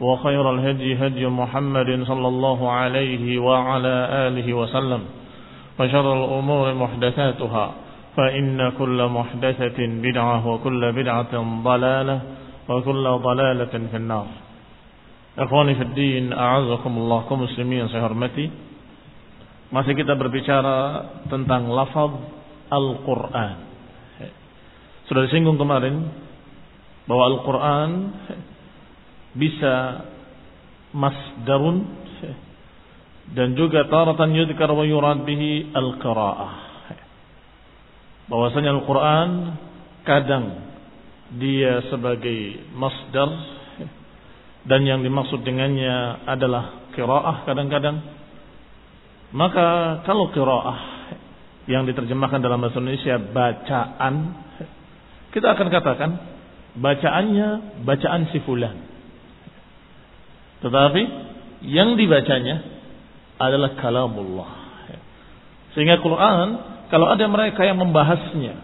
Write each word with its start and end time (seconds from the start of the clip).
وخير 0.00 0.44
الهدي 0.50 0.96
هدي 1.06 1.26
محمد 1.26 1.90
صلى 2.08 2.28
الله 2.28 2.70
عليه 2.70 3.38
وعلى 3.38 3.94
آله 4.28 4.48
وسلم 4.54 5.02
وشر 5.78 6.06
الأمور 6.24 6.74
محدثاتها 6.74 7.66
فإن 8.16 8.72
كل 8.78 8.98
محدثة 9.06 9.78
بدعة 9.78 10.48
وكل 10.48 10.82
بدعة 10.92 11.34
ضلالة 11.64 12.20
وكل 12.68 13.04
ضلالة 13.22 13.74
في 13.90 13.96
النار 13.96 14.26
Ikhwani 15.40 15.78
fi 15.78 15.84
din, 15.94 16.34
a'azakumullah 16.34 17.30
kaum 17.30 17.46
muslimin 17.46 17.86
yang 17.86 17.90
saya 17.94 18.02
hormati. 18.02 18.50
Masih 19.70 19.94
kita 19.94 20.18
berbicara 20.18 21.06
tentang 21.30 21.70
lafaz 21.70 22.12
Al-Qur'an. 22.66 23.56
Sudah 25.06 25.30
disinggung 25.30 25.54
kemarin 25.54 26.10
bahwa 27.06 27.24
Al-Qur'an 27.30 27.90
bisa 29.35 30.07
masdarun 30.95 31.83
dan 33.35 33.57
juga 33.57 33.89
taratan 33.89 34.31
yudhkar 34.31 34.69
wa 34.71 34.85
yurad 34.85 35.25
bihi 35.27 35.73
al-qiraah. 35.73 36.53
Bahwasanya 38.25 38.73
Al-Qur'an 38.73 39.29
kadang 40.05 40.45
dia 41.37 41.81
sebagai 41.89 42.69
masdar 42.73 43.29
dan 44.65 44.81
yang 44.81 45.05
dimaksud 45.05 45.45
dengannya 45.45 46.25
adalah 46.25 46.89
qiraah 46.93 47.45
kadang-kadang. 47.45 48.01
Maka 49.33 50.01
kalau 50.05 50.29
qiraah 50.33 50.79
yang 51.65 51.85
diterjemahkan 51.89 52.41
dalam 52.41 52.61
bahasa 52.61 52.77
Indonesia 52.77 53.17
bacaan 53.17 54.13
kita 55.33 55.47
akan 55.57 55.67
katakan 55.73 56.11
bacaannya 56.77 57.81
bacaan 57.83 58.29
si 58.29 58.39
fulan 58.45 58.94
tetapi 60.65 61.01
yang 61.69 61.93
dibacanya 61.93 62.65
adalah 63.37 63.77
kalamullah. 63.77 64.51
Sehingga 65.77 66.01
Quran 66.01 66.47
kalau 66.89 67.05
ada 67.13 67.21
mereka 67.29 67.61
yang 67.61 67.77
membahasnya 67.77 68.55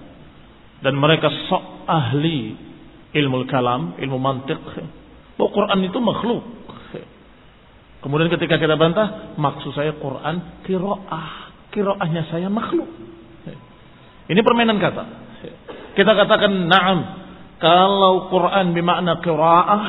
dan 0.82 0.98
mereka 0.98 1.30
sok 1.46 1.86
ahli 1.86 2.58
ilmu 3.14 3.46
kalam, 3.46 4.00
ilmu 4.02 4.18
mantik, 4.18 4.58
bahwa 5.38 5.50
Quran 5.54 5.80
itu 5.86 6.00
makhluk. 6.02 6.44
Kemudian 8.02 8.34
ketika 8.34 8.58
kita 8.58 8.74
bantah, 8.82 9.38
maksud 9.38 9.78
saya 9.78 9.94
Quran 9.94 10.66
kiroah, 10.66 11.54
kiroahnya 11.70 12.34
saya 12.34 12.50
makhluk. 12.50 12.90
Ini 14.26 14.42
permainan 14.42 14.82
kata. 14.82 15.04
Kita 15.94 16.12
katakan 16.18 16.66
na'am. 16.66 17.00
Kalau 17.62 18.32
Quran 18.34 18.74
bermakna 18.74 19.22
kiroah, 19.22 19.86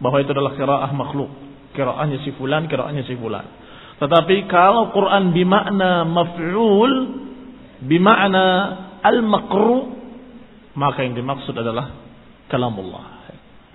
bahwa 0.00 0.20
itu 0.20 0.30
adalah 0.32 0.52
kiraah 0.56 0.90
makhluk. 0.92 1.30
Kiraahnya 1.72 2.24
si 2.24 2.32
fulan, 2.36 2.68
kiraahnya 2.68 3.04
si 3.04 3.16
fulan. 3.16 3.44
Tetapi 3.96 4.48
kalau 4.48 4.92
Quran 4.92 5.32
bimakna 5.32 6.04
maf'ul, 6.04 6.92
bimakna 7.84 8.44
al-makru, 9.00 9.96
maka 10.76 11.04
yang 11.04 11.16
dimaksud 11.16 11.56
adalah 11.56 11.96
kalamullah. 12.52 13.24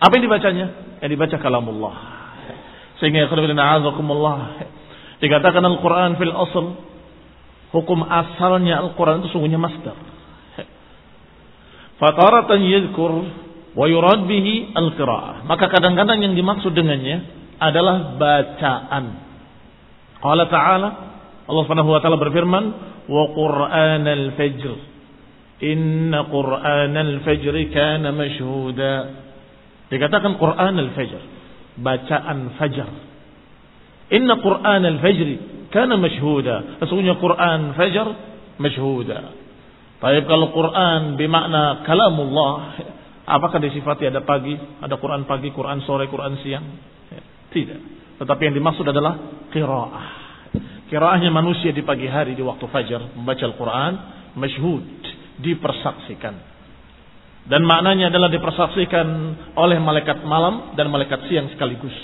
Apa 0.02 0.18
yang 0.18 0.24
dibacanya? 0.30 0.68
Yang 1.02 1.10
dibaca 1.18 1.38
kalamullah. 1.42 1.96
Sehingga 3.02 3.26
azakumullah 3.26 4.38
dikatakan 5.22 5.62
Al-Quran 5.66 6.22
fil 6.22 6.34
asal 6.34 6.66
hukum 7.74 8.06
asalnya 8.06 8.78
Al-Quran 8.82 9.26
itu 9.26 9.30
sungguhnya 9.34 9.58
masdar. 9.58 9.98
Fataratan 11.98 12.62
yadhkur 12.66 13.14
wa 13.76 13.86
yurad 13.88 14.28
bihi 14.28 14.76
al-qira'ah. 14.76 15.48
Maka 15.48 15.72
kadang-kadang 15.72 16.20
yang 16.24 16.34
dimaksud 16.36 16.76
dengannya 16.76 17.24
adalah 17.62 18.18
bacaan. 18.20 19.06
Qala 20.22 20.46
ta'ala 20.50 20.90
Allah 21.52 21.64
Subhanahu 21.68 21.92
wa 21.92 22.00
taala 22.00 22.16
berfirman, 22.16 22.64
"Wa 23.12 23.24
Qur'anal 23.36 24.26
fajr." 24.40 24.78
Inna 25.62 26.26
Qur'anal 26.32 27.22
fajr 27.28 27.56
kana 27.76 28.10
mashhuda. 28.16 28.94
Dikatakan 29.92 30.40
Qur'anal 30.40 30.96
fajr, 30.96 31.22
bacaan 31.76 32.56
fajar. 32.56 32.90
Inna 34.16 34.40
Qur'anal 34.40 35.00
fajr 35.04 35.28
kana 35.76 36.00
mashhuda. 36.00 36.80
Sesungguhnya 36.84 37.20
Quran 37.20 37.76
fajar 37.76 38.08
mashhuda. 38.60 39.20
Tapi 40.02 40.20
kalau 40.26 40.50
Quran 40.50 41.14
bermakna 41.20 41.86
kalamullah, 41.86 42.54
Apakah 43.26 43.62
disifati 43.62 44.10
ada 44.10 44.26
pagi, 44.26 44.58
ada 44.58 44.98
Quran 44.98 45.30
pagi, 45.30 45.54
Quran 45.54 45.86
sore, 45.86 46.10
Quran 46.10 46.42
siang? 46.42 46.66
Ya, 47.14 47.22
tidak. 47.54 47.80
Tetapi 48.18 48.42
yang 48.50 48.56
dimaksud 48.58 48.86
adalah 48.86 49.46
qiraah. 49.54 50.08
Qiraahnya 50.90 51.30
manusia 51.32 51.72
di 51.72 51.86
pagi 51.86 52.10
hari 52.10 52.36
di 52.36 52.44
waktu 52.44 52.68
fajar 52.68 53.16
membaca 53.16 53.44
Al-Quran, 53.48 53.94
masyhud, 54.36 54.86
dipersaksikan. 55.40 56.36
Dan 57.48 57.66
maknanya 57.66 58.14
adalah 58.14 58.30
dipersaksikan 58.30 59.08
oleh 59.58 59.82
malaikat 59.82 60.22
malam 60.28 60.78
dan 60.78 60.92
malaikat 60.94 61.26
siang 61.32 61.50
sekaligus. 61.50 61.96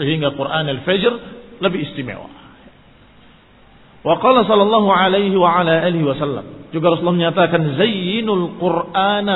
Sehingga 0.00 0.32
Quran 0.36 0.64
al-Fajr 0.72 1.12
lebih 1.60 1.80
istimewa. 1.92 2.28
Wa 4.06 4.16
qala 4.22 4.46
sallallahu 4.46 4.88
alaihi 4.88 5.34
wasallam. 6.06 6.70
Juga 6.70 6.94
Rasulullah 6.94 7.26
menyatakan 7.26 7.74
zayyinul 7.74 8.60
Qur'ana 8.62 9.34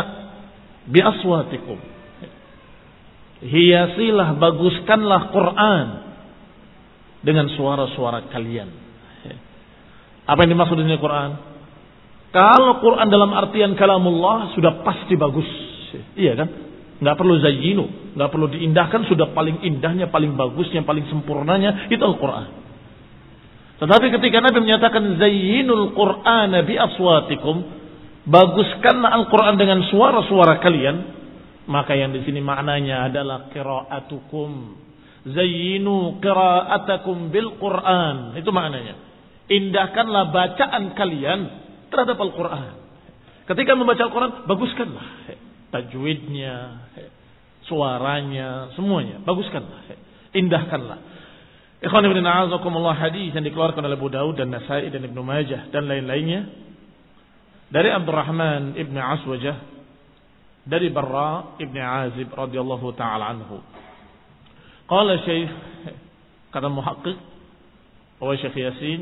bi 0.89 1.01
aswatikum. 1.03 1.79
Hiasilah, 3.41 4.37
baguskanlah 4.37 5.33
Quran 5.33 5.87
dengan 7.25 7.49
suara-suara 7.57 8.29
kalian. 8.29 8.69
Apa 10.29 10.47
yang 10.47 10.55
dimaksud 10.55 10.77
dengan 10.79 11.01
Quran? 11.01 11.31
Kalau 12.31 12.79
Quran 12.79 13.11
dalam 13.11 13.35
artian 13.35 13.75
kalamullah 13.75 14.55
sudah 14.55 14.87
pasti 14.87 15.19
bagus. 15.19 15.49
Iya 16.15 16.39
kan? 16.39 16.49
Nggak 17.01 17.17
perlu 17.17 17.35
zayyinu, 17.41 18.15
nggak 18.15 18.29
perlu 18.29 18.47
diindahkan, 18.53 19.09
sudah 19.09 19.33
paling 19.33 19.65
indahnya, 19.65 20.13
paling 20.13 20.37
bagusnya, 20.37 20.85
paling 20.85 21.09
sempurnanya 21.09 21.91
itu 21.91 21.99
Al-Quran. 21.99 22.61
Tetapi 23.81 24.07
ketika 24.21 24.45
Nabi 24.45 24.59
menyatakan 24.61 25.17
zayyinul 25.17 25.97
Quran 25.97 26.53
bi 26.69 26.77
aswatikum, 26.77 27.80
baguskanlah 28.27 29.11
Al-Quran 29.25 29.57
dengan 29.57 29.81
suara-suara 29.89 30.61
kalian, 30.61 30.97
maka 31.71 31.95
yang 31.95 32.11
di 32.11 32.25
sini 32.27 32.43
maknanya 32.43 33.09
adalah 33.09 33.49
qiraatukum. 33.53 34.81
Zayyinu 35.21 36.19
qiraatakum 36.19 37.29
bil 37.29 37.61
Quran. 37.61 38.35
Itu 38.41 38.51
maknanya. 38.51 38.97
Indahkanlah 39.51 40.33
bacaan 40.33 40.97
kalian 40.97 41.41
terhadap 41.93 42.17
Al-Quran. 42.17 42.73
Ketika 43.47 43.75
membaca 43.75 44.03
Al-Quran, 44.07 44.33
baguskanlah. 44.47 45.07
tajwidnya, 45.71 46.55
suaranya, 47.71 48.75
semuanya. 48.75 49.23
Baguskanlah, 49.23 49.87
indahkanlah. 50.35 50.99
Ikhwan 51.81 52.05
ibn 52.05 52.21
a'azakumullah 52.21 52.93
hadis 52.93 53.33
yang 53.33 53.47
dikeluarkan 53.47 53.81
oleh 53.81 53.97
Abu 53.97 54.13
Daud 54.13 54.37
dan 54.37 54.53
Nasai 54.53 54.93
dan 54.93 55.01
Ibnu 55.01 55.23
Majah 55.25 55.73
dan 55.73 55.89
lain-lainnya 55.89 56.70
dari 57.71 57.89
Abdurrahman 57.91 58.75
ibn 58.75 58.99
Aswajah 58.99 59.57
dari 60.67 60.91
Barra 60.93 61.57
ibn 61.63 61.79
Azib 61.79 62.29
radhiyallahu 62.35 62.87
taala 62.99 63.33
anhu. 63.33 63.63
Qala 64.91 65.23
Syekh 65.23 65.51
kata 66.51 66.67
muhaqqiq 66.67 67.19
wa 68.21 68.35
Syekh 68.35 68.59
Yasin 68.59 69.01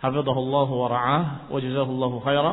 hafizahullah 0.00 0.68
wa 0.70 0.86
ra'ah 0.86 1.24
wa 1.50 1.58
jazahullahu 1.58 2.22
khaira 2.22 2.52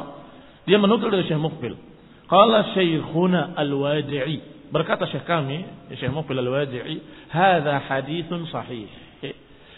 dia 0.65 0.81
menukil 0.81 1.13
dari 1.13 1.29
Syekh 1.29 1.37
Muqbil 1.37 1.77
qala 2.25 2.73
Syekhuna 2.73 3.53
Al-Wadi'i 3.55 4.69
berkata 4.73 5.05
Syekh 5.05 5.23
kami 5.29 5.63
Syekh 5.95 6.11
Muqbil 6.11 6.41
Al-Wadi'i 6.41 6.95
hadza 7.29 7.77
haditsun 7.87 8.49
sahih 8.49 8.89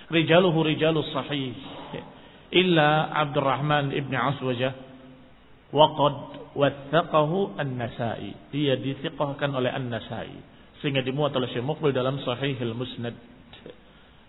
rijaluhu 0.08 0.64
rijalus 0.64 1.10
sahih 1.12 1.52
illa 2.54 3.12
Abdurrahman 3.12 3.92
ibn 3.92 4.14
Aswajah 4.14 4.72
wa 5.74 5.86
qad 5.98 6.18
wathaqahu 6.54 7.58
An-Nasa'i 7.58 8.54
dia 8.54 8.78
dithiqahkan 8.78 9.50
oleh 9.50 9.74
An-Nasa'i 9.74 10.38
sehingga 10.80 11.02
dimuat 11.02 11.34
oleh 11.34 11.50
Syekh 11.50 11.66
Muqbil 11.66 11.92
dalam 11.92 12.22
Sahih 12.22 12.56
Al-Musnad 12.62 13.18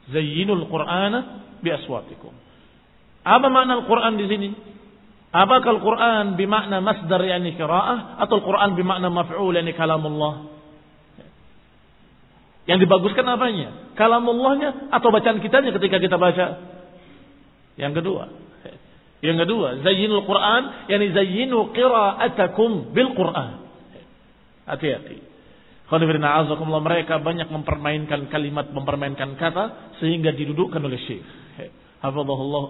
zayyinul 0.09 0.65
Qur'ana 0.73 1.45
bi 1.61 1.69
aswatikum 1.69 2.33
apa 3.25 3.47
makna 3.49 3.81
Al-Quran 3.81 4.21
di 4.21 4.29
sini? 4.29 4.49
Apakah 5.35 5.81
Al-Quran 5.81 6.37
bermakna 6.37 6.79
masdar 6.85 7.25
yani 7.25 7.57
qiraah 7.57 8.21
atau 8.21 8.39
Al-Quran 8.39 8.77
bermakna 8.77 9.09
maf'ul 9.09 9.57
yani 9.57 9.73
kalamullah? 9.73 10.53
Yang 12.69 12.85
dibaguskan 12.85 13.27
apanya? 13.29 13.93
Kalamullahnya 13.97 14.93
atau 14.93 15.09
bacaan 15.09 15.41
kitanya 15.41 15.73
ketika 15.75 15.97
kita 16.01 16.17
baca? 16.21 16.47
Yang 17.81 17.93
kedua. 18.01 18.25
Yang 19.25 19.49
kedua, 19.49 19.69
zayyinul 19.81 20.29
Quran 20.29 20.63
yani 20.93 21.07
zayyinu 21.17 21.73
qira'atakum 21.73 22.93
bil 22.93 23.17
Quran. 23.17 23.65
Hati-hati. 24.69 25.17
Khonifirina 25.89 26.45
azakumullah 26.45 26.85
mereka 26.85 27.21
banyak 27.21 27.49
mempermainkan 27.49 28.29
kalimat, 28.29 28.69
mempermainkan 28.69 29.37
kata 29.41 29.97
sehingga 30.01 30.33
didudukkan 30.37 30.81
oleh 30.81 31.01
syekh. 31.09 31.25
Hafizahullah 32.05 32.65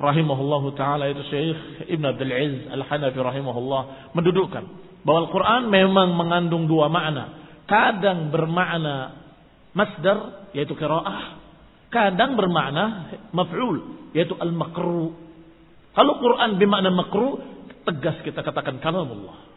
rahimahullahu 0.00 0.72
taala 0.78 1.12
itu 1.12 1.20
Syekh 1.28 1.92
Ibn 1.92 2.04
Abdul 2.08 2.32
Aziz 2.32 2.64
Al-Hanafi 2.72 3.18
rahimahullah 3.20 4.14
mendudukkan 4.16 4.64
bahwa 5.04 5.18
Al-Qur'an 5.28 5.62
memang 5.68 6.16
mengandung 6.16 6.64
dua 6.64 6.88
makna. 6.88 7.36
Kadang 7.68 8.32
bermakna 8.32 9.28
masdar 9.76 10.48
yaitu 10.56 10.72
qiraah, 10.72 11.47
kadang 11.88 12.36
bermakna 12.36 13.14
maf'ul 13.32 13.98
yaitu 14.16 14.36
al-makru. 14.40 15.12
Kalau 15.92 16.14
Quran 16.22 16.56
bermakna 16.56 16.94
makru, 16.94 17.42
tegas 17.84 18.20
kita 18.22 18.40
katakan 18.44 18.78
kalamullah. 18.78 19.48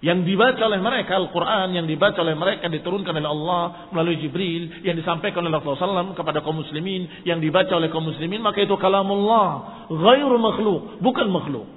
Yang 0.00 0.32
dibaca 0.32 0.62
oleh 0.64 0.80
mereka 0.80 1.12
Al-Quran 1.20 1.76
yang 1.76 1.84
dibaca 1.84 2.16
oleh 2.24 2.32
mereka 2.32 2.72
diturunkan 2.72 3.12
oleh 3.20 3.28
Allah 3.28 3.64
melalui 3.92 4.16
Jibril 4.16 4.80
yang 4.80 4.96
disampaikan 4.96 5.44
oleh 5.44 5.52
Rasulullah 5.52 6.08
SAW 6.08 6.16
kepada 6.16 6.40
kaum 6.40 6.56
muslimin 6.56 7.28
yang 7.28 7.36
dibaca 7.36 7.76
oleh 7.76 7.92
kaum 7.92 8.08
muslimin 8.08 8.40
maka 8.40 8.64
itu 8.64 8.72
kalamullah 8.80 9.48
ghairu 9.92 10.40
makhluk 10.40 11.04
bukan 11.04 11.28
makhluk 11.28 11.68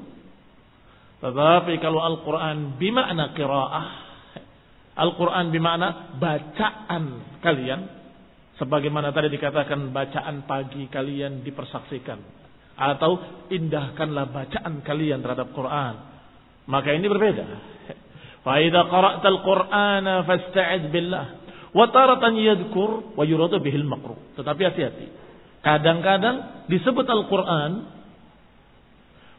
tetapi 1.19 1.83
kalau 1.83 1.99
Al-Quran 1.99 2.79
bimakna 2.79 3.35
qiraah 3.35 3.87
Al-Quran 5.03 5.51
bimakna 5.51 6.15
bacaan 6.15 7.03
kalian 7.43 8.02
sebagaimana 8.58 9.14
tadi 9.14 9.30
dikatakan 9.32 9.94
bacaan 9.94 10.44
pagi 10.44 10.90
kalian 10.90 11.46
dipersaksikan 11.46 12.18
atau 12.78 13.44
indahkanlah 13.50 14.30
bacaan 14.30 14.82
kalian 14.86 15.22
terhadap 15.22 15.50
Quran 15.54 15.94
maka 16.68 16.88
ini 16.94 17.06
berbeda 17.06 17.46
فإذا 18.48 18.82
قرأت 18.82 19.24
القرآن 19.26 20.06
فاستعذ 20.24 20.82
بالله 20.88 21.26
وتارة 21.74 22.24
يذكر 22.24 22.90
ويراد 23.18 23.54
به 23.60 23.74
المقروء 23.76 24.40
tetapi 24.40 24.62
hati-hati 24.72 25.06
kadang-kadang 25.60 26.64
disebut 26.70 27.04
Al-Quran 27.04 27.72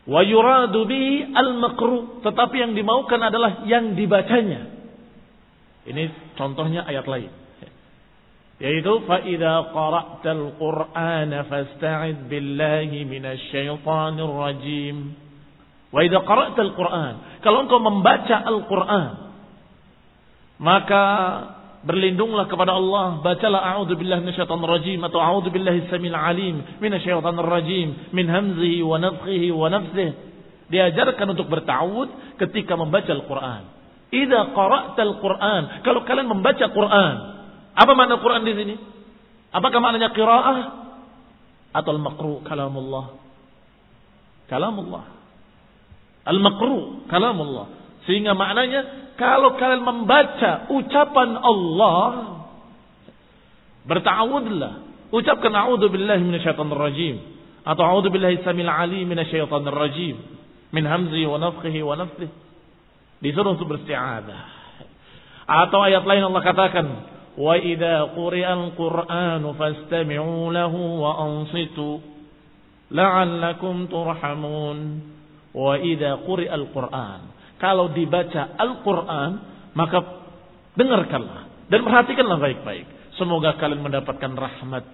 wa 0.10 0.22
yuradu 0.22 0.86
bihi 0.86 1.32
al-makru 1.34 2.22
tetapi 2.22 2.56
yang 2.60 2.72
dimaukan 2.78 3.22
adalah 3.24 3.66
yang 3.66 3.98
dibacanya 3.98 4.78
ini 5.90 6.34
contohnya 6.38 6.86
ayat 6.86 7.06
lain 7.10 7.32
yaitu 8.63 9.03
fa 9.07 9.19
idza 9.23 9.75
qara'tal 9.75 10.55
qur'ana 10.59 11.47
fasta'id 11.51 12.31
billahi 12.31 13.03
minasy 13.07 13.51
syaithanir 13.51 14.31
rajim 14.31 15.25
Wa 15.95 16.03
idza 16.03 16.27
qara'tal 16.27 16.75
Qur'an, 16.75 17.39
kalau 17.39 17.63
engkau 17.63 17.79
membaca 17.79 18.35
Al-Qur'an, 18.43 19.31
maka 20.59 21.05
berlindunglah 21.87 22.51
kepada 22.51 22.75
Allah, 22.75 23.23
bacalah 23.23 23.79
a'udzu 23.79 23.95
billahi 23.95 24.27
minasyaitonir 24.27 24.71
rajim 24.75 24.99
atau 25.07 25.23
a'udzu 25.23 25.55
billahi 25.55 25.87
samil 25.87 26.19
alim 26.19 26.67
minasyaitonir 26.83 27.47
rajim 27.47 28.11
min 28.11 28.27
hamzihi 28.27 28.83
wa 28.83 28.99
nafthihi 28.99 29.55
wa 29.55 29.71
nafsihi. 29.71 30.13
Diajarkan 30.75 31.39
untuk 31.39 31.47
bertawud 31.47 32.43
ketika 32.43 32.75
membaca 32.75 33.15
Al-Qur'an. 33.15 33.63
Idza 34.11 34.51
qara'tal 34.51 35.23
Qur'an, 35.23 35.63
kalau 35.87 36.03
kalian 36.03 36.27
membaca 36.27 36.75
Qur'an, 36.75 37.34
apa 37.75 37.93
makna 37.99 38.23
Qur'an 38.23 38.47
di 38.47 38.55
sini? 38.55 38.75
Apakah 39.55 39.79
maknanya 39.83 40.15
qiraah 40.15 40.59
atau 41.75 41.91
al-maqru 41.95 42.43
kalamullah? 42.47 43.19
Kalamullah. 44.47 45.05
Al-makru 46.27 47.07
kalamullah. 47.11 47.67
Sehingga 48.07 48.35
maknanya 48.35 49.13
kalau 49.19 49.55
kalian 49.59 49.83
membaca 49.83 50.71
ucapan 50.71 51.39
Allah 51.39 52.11
bertawudlah. 53.87 54.75
Ucapkan 55.15 55.55
a'udzu 55.55 55.87
billahi 55.95 56.27
minasyaitonir 56.27 56.75
rajim 56.75 57.17
atau 57.63 57.87
a'udzu 57.87 58.11
billahi 58.11 58.43
samil 58.43 58.67
alim 58.67 59.07
minasyaitonir 59.07 59.71
rajim 59.71 60.17
min 60.75 60.83
hamzi 60.83 61.23
wa 61.23 61.39
nafthihi 61.39 61.81
wa 61.87 61.95
nafthihi. 61.95 62.35
Disuruh 63.23 63.55
untuk 63.55 63.71
beristi'adzah. 63.71 64.43
Atau 65.45 65.81
ayat 65.85 66.03
lain 66.03 66.27
Allah 66.27 66.43
katakan, 66.43 66.87
"Wa 67.35 67.59
idza 67.59 68.15
quri'al 68.15 68.75
Qur'anu 68.79 69.49
fastami'u 69.59 70.51
lahu 70.55 70.81
wa 71.03 71.11
ansitu 71.23 72.03
la'allakum 72.95 73.91
turhamun." 73.91 74.79
Wa 75.55 75.79
idza 75.79 76.19
al 76.51 76.67
Qur'an. 76.75 77.21
Kalau 77.63 77.95
dibaca 77.95 78.59
Al-Qur'an, 78.59 79.31
maka 79.79 79.99
dengarkanlah 80.75 81.71
dan 81.71 81.81
perhatikanlah 81.87 82.39
baik-baik. 82.43 82.87
Semoga 83.15 83.55
kalian 83.57 83.81
mendapatkan 83.81 84.33
rahmat. 84.35 84.85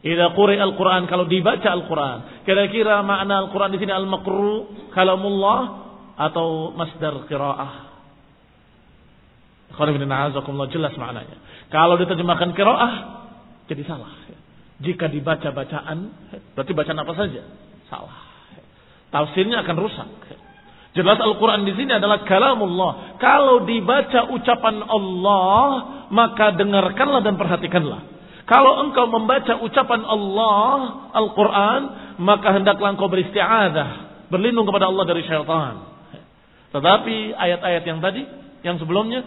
Idza 0.00 0.32
al 0.34 0.74
Qur'an 0.74 1.04
kalau 1.06 1.28
dibaca 1.30 1.68
Al-Qur'an, 1.70 2.42
kira-kira 2.42 3.04
makna 3.06 3.46
Al-Qur'an 3.46 3.70
di 3.70 3.78
sini 3.78 3.92
al-maqru 3.94 4.90
kalamullah 4.96 5.60
atau 6.18 6.74
masdar 6.74 7.24
qiraah. 7.30 7.89
Jelas 10.70 10.92
maknanya. 10.98 11.38
Kalau 11.70 11.94
diterjemahkan 11.96 12.52
qiraah 12.54 12.94
jadi 13.70 13.82
salah. 13.86 14.10
Jika 14.80 15.12
dibaca 15.12 15.52
bacaan, 15.52 16.10
berarti 16.56 16.72
bacaan 16.72 16.98
apa 16.98 17.12
saja? 17.14 17.42
Salah. 17.86 18.18
Tafsirnya 19.12 19.60
akan 19.62 19.76
rusak. 19.76 20.08
Jelas 20.90 21.22
Al-Quran 21.22 21.62
di 21.62 21.76
sini 21.78 21.94
adalah 21.94 22.26
kalamullah. 22.26 23.20
Kalau 23.22 23.62
dibaca 23.62 24.26
ucapan 24.34 24.82
Allah, 24.82 25.66
maka 26.10 26.58
dengarkanlah 26.58 27.22
dan 27.22 27.38
perhatikanlah. 27.38 28.02
Kalau 28.50 28.82
engkau 28.82 29.06
membaca 29.06 29.62
ucapan 29.62 30.02
Allah, 30.02 30.78
Al-Quran, 31.14 31.80
maka 32.18 32.50
hendaklah 32.50 32.98
engkau 32.98 33.06
beristiadah. 33.06 34.10
Berlindung 34.26 34.66
kepada 34.66 34.90
Allah 34.90 35.06
dari 35.06 35.22
syaitan. 35.22 35.86
Tetapi 36.74 37.38
ayat-ayat 37.38 37.82
yang 37.86 38.02
tadi, 38.02 38.22
yang 38.66 38.74
sebelumnya, 38.82 39.22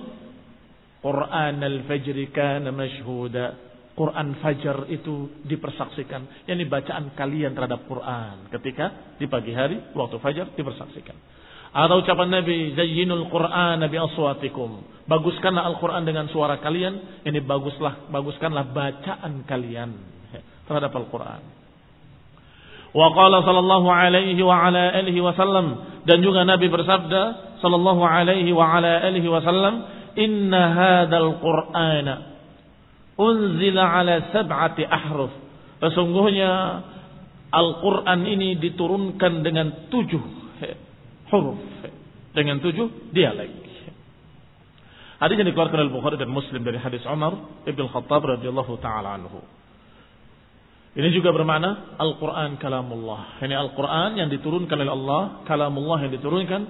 Quran 1.04 1.60
al-fajri 1.60 2.32
kana 2.32 2.72
mashhuda. 2.72 3.76
Quran 3.94 4.42
Fajar 4.42 4.90
itu 4.90 5.44
dipersaksikan. 5.46 6.50
Yang 6.50 6.66
bacaan 6.66 7.14
kalian 7.14 7.54
terhadap 7.54 7.86
Quran. 7.86 8.50
Ketika 8.50 9.16
di 9.22 9.30
pagi 9.30 9.54
hari, 9.54 9.94
waktu 9.94 10.18
Fajar 10.18 10.50
dipersaksikan. 10.58 11.14
Atau 11.74 12.02
ucapan 12.02 12.42
Nabi, 12.42 12.74
Zayyinul 12.74 13.30
Quran 13.30 13.84
Nabi 13.84 13.98
aswatikum. 14.02 14.82
Baguskanlah 15.06 15.68
Al-Quran 15.70 16.08
dengan 16.08 16.26
suara 16.32 16.58
kalian. 16.58 17.22
Ini 17.28 17.44
baguslah, 17.46 18.10
baguskanlah 18.10 18.74
bacaan 18.74 19.46
kalian 19.46 19.92
terhadap 20.66 20.94
Al-Quran. 20.96 21.42
Wa 22.94 23.10
qala 23.10 23.42
sallallahu 23.42 23.90
alaihi 23.90 24.38
wa 24.46 24.70
ala 24.70 24.94
alihi 24.94 25.18
wasallam 25.18 25.98
dan 26.06 26.22
juga 26.22 26.46
Nabi 26.46 26.70
bersabda 26.70 27.58
sallallahu 27.58 28.06
alaihi 28.06 28.54
wa 28.54 28.70
ala 28.70 29.02
alihi 29.02 29.26
wasallam, 29.34 30.03
"Inna 30.16 30.62
hadzal 30.74 31.42
Qur'ana 31.42 32.16
unzila 33.18 33.84
ala 34.02 34.34
sab'ati 34.34 34.84
ahruf." 34.86 35.32
Sesungguhnya 35.84 36.52
Al-Quran 37.54 38.20
ini 38.26 38.58
diturunkan 38.58 39.46
dengan 39.46 39.92
tujuh 39.92 40.24
huruf. 41.30 41.62
Dengan 42.34 42.58
tujuh 42.58 43.14
dialek. 43.14 43.64
Hadis 45.24 45.40
yang 45.40 45.48
dikeluarkan 45.48 45.88
oleh 45.88 45.94
Bukhari 45.94 46.20
dan 46.20 46.28
Muslim 46.28 46.68
dari 46.68 46.76
hadis 46.76 47.00
Umar 47.08 47.64
Ibn 47.64 47.82
Khattab 47.96 48.28
radhiyallahu 48.28 48.74
taala 48.84 49.16
anhu. 49.16 49.40
Ini 50.94 51.10
juga 51.16 51.32
bermakna 51.32 51.96
Al-Quran 51.96 52.60
kalamullah. 52.60 53.40
Ini 53.40 53.56
Al-Quran 53.56 54.20
yang 54.20 54.30
diturunkan 54.30 54.78
oleh 54.78 54.92
Allah, 54.94 55.22
kalamullah 55.48 56.06
yang 56.06 56.14
diturunkan 56.14 56.62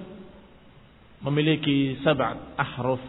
memiliki 1.24 1.98
sab'at 2.04 2.54
ahruf. 2.60 3.02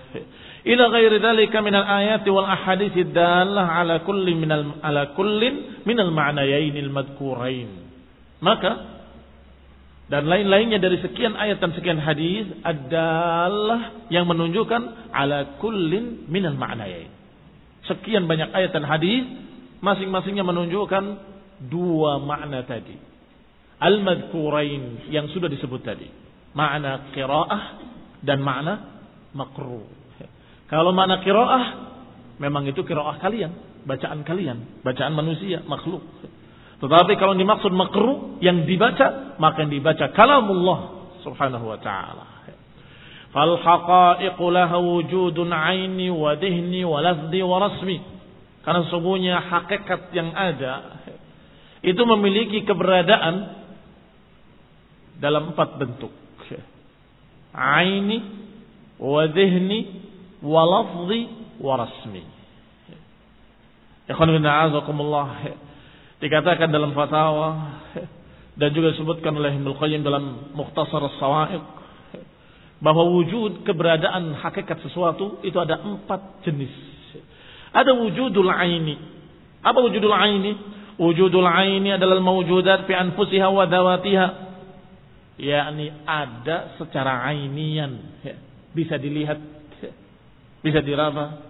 Ila 0.65 0.83
ghairi 0.89 1.19
dhalika 1.21 1.61
min 1.61 1.75
al-ayati 1.75 2.31
wal 2.31 2.47
ahadits 2.47 2.97
dallah 3.13 3.83
ala 3.83 4.01
kulli 4.01 4.33
min 4.33 4.49
al 4.49 4.81
ala 4.81 5.13
kullin 5.13 5.83
min 5.85 5.97
al-ma'nayain 5.99 6.73
al-madhkurain. 6.73 7.69
Maka 8.41 8.71
dan 10.05 10.29
lain-lainnya 10.29 10.77
dari 10.77 11.01
sekian 11.01 11.33
ayat 11.33 11.59
dan 11.59 11.73
sekian 11.73 11.97
hadis 11.97 12.45
adalah 12.61 14.07
yang 14.13 14.25
menunjukkan 14.25 15.11
ala 15.13 15.59
kullin 15.61 16.25
min 16.31 16.47
al-ma'nayain. 16.47 17.11
Sekian 17.85 18.25
banyak 18.25 18.49
ayat 18.49 18.73
dan 18.73 18.87
hadis 18.89 19.45
Masing-masingnya 19.85 20.41
menunjukkan 20.41 21.03
dua 21.69 22.17
makna 22.17 22.65
tadi. 22.65 22.97
Al-madhkurain 23.77 25.11
yang 25.13 25.29
sudah 25.29 25.45
disebut 25.45 25.85
tadi. 25.85 26.09
Makna 26.57 27.11
qiraah 27.13 27.63
dan 28.25 28.41
makna 28.41 29.05
makruh. 29.31 29.85
Kalau 30.65 30.91
makna 30.91 31.21
qiraah 31.21 31.65
memang 32.41 32.65
itu 32.65 32.81
qiraah 32.81 33.21
kalian, 33.21 33.85
bacaan 33.85 34.25
kalian, 34.25 34.81
bacaan 34.81 35.13
manusia, 35.13 35.61
makhluk. 35.69 36.01
Tetapi 36.81 37.13
kalau 37.15 37.37
dimaksud 37.37 37.71
makruh 37.71 38.41
yang 38.43 38.67
dibaca, 38.67 39.37
maka 39.39 39.63
yang 39.63 39.71
dibaca 39.71 40.11
kalamullah 40.11 40.79
subhanahu 41.23 41.71
wa 41.71 41.79
ta'ala. 41.79 42.25
Aini 45.51 46.07
wa 46.07 46.31
dihni 46.39 46.81
wa 46.87 46.99
lafzi 47.03 47.41
wa 47.43 47.57
rasmi. 47.59 47.97
Karena 48.63 48.81
sesungguhnya 48.87 49.35
hakikat 49.45 50.09
yang 50.15 50.33
ada 50.33 51.03
itu 51.85 52.01
memiliki 52.01 52.65
keberadaan 52.65 53.61
dalam 55.21 55.53
empat 55.53 55.77
bentuk. 55.77 56.24
Aini, 57.55 58.19
wa 58.99 59.23
dhihni, 59.31 59.79
wa 60.43 60.61
lafzi, 60.67 61.21
wa 61.63 61.73
rasmi. 61.79 62.23
Ikhwan 64.11 64.29
bin 64.35 64.45
Dikatakan 66.15 66.69
dalam 66.71 66.91
fatwa 66.91 67.79
dan 68.59 68.69
juga 68.71 68.95
disebutkan 68.95 69.35
oleh 69.35 69.55
Ibnu 69.55 69.71
Qayyim 69.75 70.03
dalam 70.03 70.55
Mukhtasar 70.55 70.99
As-Sawa'iq 70.99 71.63
bahwa 72.79 73.03
wujud 73.07 73.63
keberadaan 73.67 74.35
hakikat 74.39 74.79
sesuatu 74.83 75.43
itu 75.43 75.55
ada 75.59 75.79
empat 75.79 76.43
jenis 76.47 76.71
ada 77.75 77.91
wujudul 77.91 78.47
aini. 78.47 78.95
Apa 79.59 79.83
wujudul 79.83 80.15
aini? 80.15 80.55
Wujudul 80.95 81.43
aini 81.43 81.91
adalah 81.91 82.23
mawujudat 82.23 82.87
fi 82.87 82.95
anfusiha 82.95 83.51
wa 83.51 83.67
dawatiha. 83.67 84.44
Yakni 85.35 85.91
ada 86.07 86.79
secara 86.79 87.27
ainian. 87.27 88.19
Bisa 88.71 88.95
dilihat. 88.95 89.39
Bisa 90.63 90.79
diraba. 90.81 91.43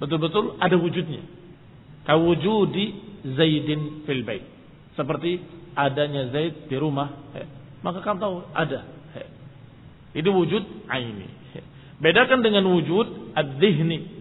Betul-betul 0.00 0.56
ada 0.58 0.76
wujudnya. 0.78 1.22
Kawujudi 2.08 2.86
Zaidin 3.36 4.08
fil 4.08 4.24
bait. 4.24 4.44
Seperti 4.96 5.42
adanya 5.76 6.32
Zaid 6.32 6.66
di 6.66 6.76
rumah. 6.80 7.12
Maka 7.84 8.02
kamu 8.02 8.18
tahu 8.18 8.36
ada. 8.56 8.80
Itu 10.16 10.32
wujud 10.32 10.88
aini. 10.88 11.28
Bedakan 11.98 12.42
dengan 12.42 12.66
wujud 12.66 13.34
ad-dhihni. 13.34 14.18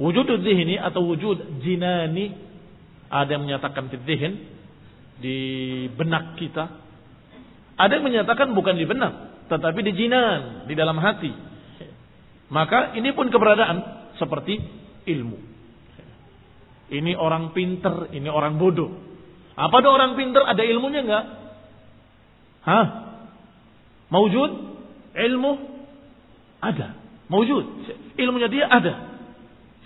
Wujud 0.00 0.24
dzihni 0.24 0.80
atau 0.80 1.04
wujud 1.04 1.62
jinani 1.62 2.32
ada 3.12 3.36
yang 3.36 3.44
menyatakan 3.44 3.92
di 3.92 3.98
dzihn 4.02 4.32
di 5.20 5.36
benak 5.94 6.40
kita. 6.40 6.81
Ada 7.82 7.98
yang 7.98 8.06
menyatakan 8.06 8.54
bukan 8.54 8.78
di 8.78 8.86
benak, 8.86 9.42
tetapi 9.50 9.82
di 9.82 9.92
jinan, 9.98 10.70
di 10.70 10.74
dalam 10.78 11.02
hati. 11.02 11.34
Maka 12.46 12.94
ini 12.94 13.10
pun 13.10 13.26
keberadaan 13.26 13.82
seperti 14.22 14.62
ilmu. 15.10 15.38
Ini 16.94 17.18
orang 17.18 17.50
pinter, 17.50 18.06
ini 18.14 18.30
orang 18.30 18.54
bodoh. 18.60 18.92
Apa 19.58 19.82
ada 19.82 19.90
orang 19.90 20.14
pinter 20.14 20.46
ada 20.46 20.62
ilmunya 20.62 21.02
enggak? 21.02 21.24
Hah? 22.62 22.86
Mawujud? 24.14 24.50
Ilmu? 25.16 25.52
Ada. 26.62 26.94
Mawujud. 27.26 27.64
Ilmunya 28.14 28.46
dia 28.46 28.70
ada. 28.70 29.10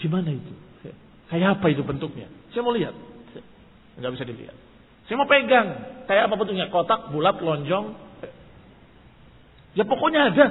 Gimana 0.03 0.37
itu? 0.37 0.53
Kayak 1.33 1.59
apa 1.59 1.67
itu 1.73 1.81
bentuknya? 1.81 2.29
Saya 2.53 2.61
mau 2.61 2.76
lihat. 2.76 2.93
Enggak 3.97 4.21
bisa 4.21 4.26
dilihat. 4.29 4.65
Saya 5.07 5.17
mau 5.19 5.29
pegang. 5.31 5.69
Kayak 6.07 6.31
apa 6.31 6.35
bentuknya? 6.39 6.67
Kotak, 6.71 7.11
bulat, 7.11 7.39
lonjong. 7.39 7.87
Ya 9.75 9.85
pokoknya 9.87 10.21
ada. 10.35 10.47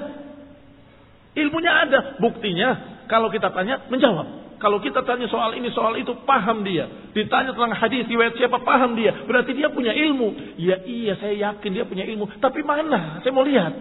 Ilmunya 1.35 1.71
ada. 1.87 1.99
Buktinya 2.19 2.69
kalau 3.11 3.27
kita 3.31 3.51
tanya 3.51 3.87
menjawab. 3.91 4.45
Kalau 4.55 4.79
kita 4.79 5.03
tanya 5.03 5.27
soal 5.27 5.51
ini, 5.59 5.67
soal 5.75 5.99
itu, 5.99 6.15
paham 6.23 6.63
dia. 6.63 6.87
Ditanya 7.11 7.51
tentang 7.51 7.75
hadis, 7.75 8.07
riwayat 8.07 8.39
siapa, 8.39 8.63
paham 8.63 8.95
dia. 8.95 9.27
Berarti 9.27 9.51
dia 9.51 9.67
punya 9.67 9.91
ilmu. 9.91 10.55
Ya 10.55 10.79
iya, 10.87 11.19
saya 11.19 11.35
yakin 11.35 11.75
dia 11.75 11.83
punya 11.83 12.07
ilmu. 12.07 12.39
Tapi 12.39 12.63
mana? 12.63 13.19
Saya 13.19 13.35
mau 13.35 13.43
lihat. 13.43 13.75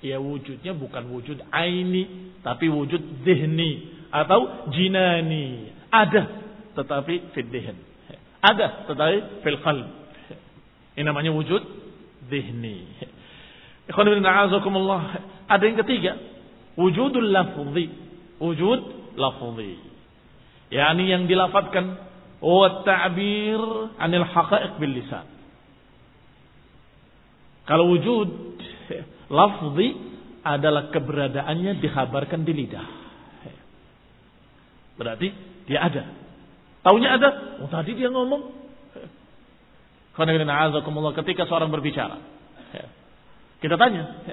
Ya 0.00 0.16
wujudnya 0.16 0.72
bukan 0.72 1.12
wujud 1.12 1.44
aini, 1.52 2.32
tapi 2.40 2.72
wujud 2.72 3.20
zihni 3.20 4.00
atau 4.08 4.72
jinani. 4.72 5.68
Ada 5.92 6.22
tetapi 6.80 7.36
fid 7.36 7.52
Ada 8.40 8.88
tetapi 8.88 9.44
fil 9.44 9.60
qalb. 9.60 9.88
Ini 10.96 11.04
namanya 11.04 11.32
wujud 11.32 11.62
zihni. 12.28 12.88
Ikhwan 13.88 14.08
bin 14.08 14.24
Ada 14.24 15.62
yang 15.66 15.78
ketiga, 15.84 16.12
wujudul 16.78 17.28
lafzi. 17.28 17.86
Wujud 18.40 18.80
lafzi. 19.20 19.76
yakni 20.70 21.10
yang 21.10 21.26
dilafatkan 21.26 21.98
wa 22.40 22.86
ta'bir 22.86 23.60
anil 23.98 24.24
haqa'iq 24.24 24.78
bil 24.78 24.94
lisan. 24.94 25.26
Kalau 27.66 27.90
wujud 27.92 28.28
lafzi 29.28 29.88
adalah 30.40 30.88
keberadaannya 30.88 31.82
dikhabarkan 31.84 32.46
di 32.48 32.52
lidah. 32.56 32.88
Berarti 34.96 35.28
dia 35.68 35.84
ada. 35.84 36.04
Taunya 36.80 37.16
ada. 37.20 37.28
Oh 37.60 37.68
tadi 37.68 37.92
dia 37.96 38.08
ngomong. 38.08 38.58
Ketika 41.16 41.48
seorang 41.48 41.72
berbicara. 41.72 42.20
Kita 43.60 43.76
tanya. 43.76 44.24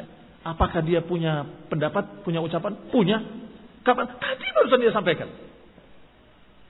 Apakah 0.47 0.79
dia 0.83 1.03
punya 1.03 1.43
pendapat, 1.67 2.23
punya 2.23 2.39
ucapan? 2.39 2.87
Punya. 2.87 3.19
Kapan? 3.83 4.15
Tadi 4.15 4.45
barusan 4.55 4.79
dia 4.79 4.91
sampaikan. 4.95 5.27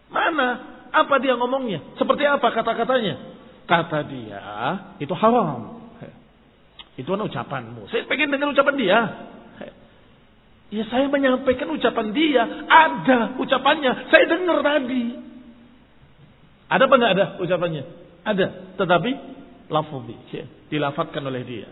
Mana? 0.09 0.77
Apa 0.89 1.21
dia 1.21 1.37
ngomongnya? 1.37 1.83
Seperti 1.99 2.25
apa 2.25 2.49
kata-katanya? 2.49 3.37
Kata 3.67 3.99
dia, 4.07 4.41
itu 4.97 5.11
haram. 5.13 5.83
Itu 6.97 7.13
kan 7.13 7.21
ucapanmu. 7.29 7.85
Saya 7.93 8.09
pengen 8.09 8.33
dengar 8.33 8.49
ucapan 8.49 8.75
dia. 8.79 8.99
Ya 10.73 10.83
saya 10.89 11.05
menyampaikan 11.11 11.69
ucapan 11.69 12.09
dia. 12.15 12.43
Ada 12.65 13.37
ucapannya. 13.37 14.09
Saya 14.09 14.25
dengar 14.25 14.65
tadi. 14.65 15.26
Ada 16.67 16.83
apa 16.87 16.95
enggak 16.99 17.13
ada 17.15 17.25
ucapannya? 17.39 17.83
Ada. 18.27 18.47
Tetapi 18.75 19.11
lafzi. 19.71 20.15
Dilafatkan 20.67 21.23
oleh 21.23 21.41
dia. 21.47 21.67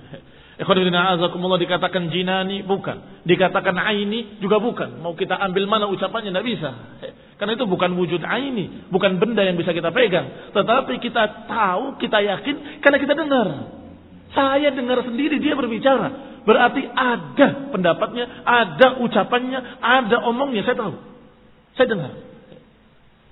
Ikhwanifidina 0.55 1.19
azakumullah 1.19 1.59
dikatakan 1.59 2.07
jinani 2.15 2.63
bukan. 2.63 3.27
Dikatakan 3.27 3.75
aini 3.75 4.39
juga 4.39 4.63
bukan. 4.63 5.03
Mau 5.03 5.11
kita 5.11 5.35
ambil 5.35 5.67
mana 5.67 5.91
ucapannya 5.91 6.31
tidak 6.31 6.47
bisa. 6.47 6.71
Karena 7.35 7.59
itu 7.59 7.67
bukan 7.67 7.91
wujud 7.99 8.23
aini. 8.23 8.87
Bukan 8.87 9.19
benda 9.19 9.43
yang 9.43 9.59
bisa 9.59 9.75
kita 9.75 9.91
pegang. 9.91 10.55
Tetapi 10.55 11.03
kita 11.03 11.51
tahu, 11.51 11.99
kita 11.99 12.23
yakin 12.23 12.79
karena 12.79 12.97
kita 13.03 13.13
dengar. 13.19 13.47
Saya 14.31 14.71
dengar 14.71 15.03
sendiri 15.03 15.43
dia 15.43 15.59
berbicara. 15.59 16.39
Berarti 16.47 16.87
ada 16.87 17.73
pendapatnya, 17.75 18.47
ada 18.47 19.03
ucapannya, 19.03 19.59
ada 19.83 20.17
omongnya. 20.23 20.63
Saya 20.63 20.79
tahu. 20.79 20.95
Saya 21.75 21.87
dengar. 21.91 22.11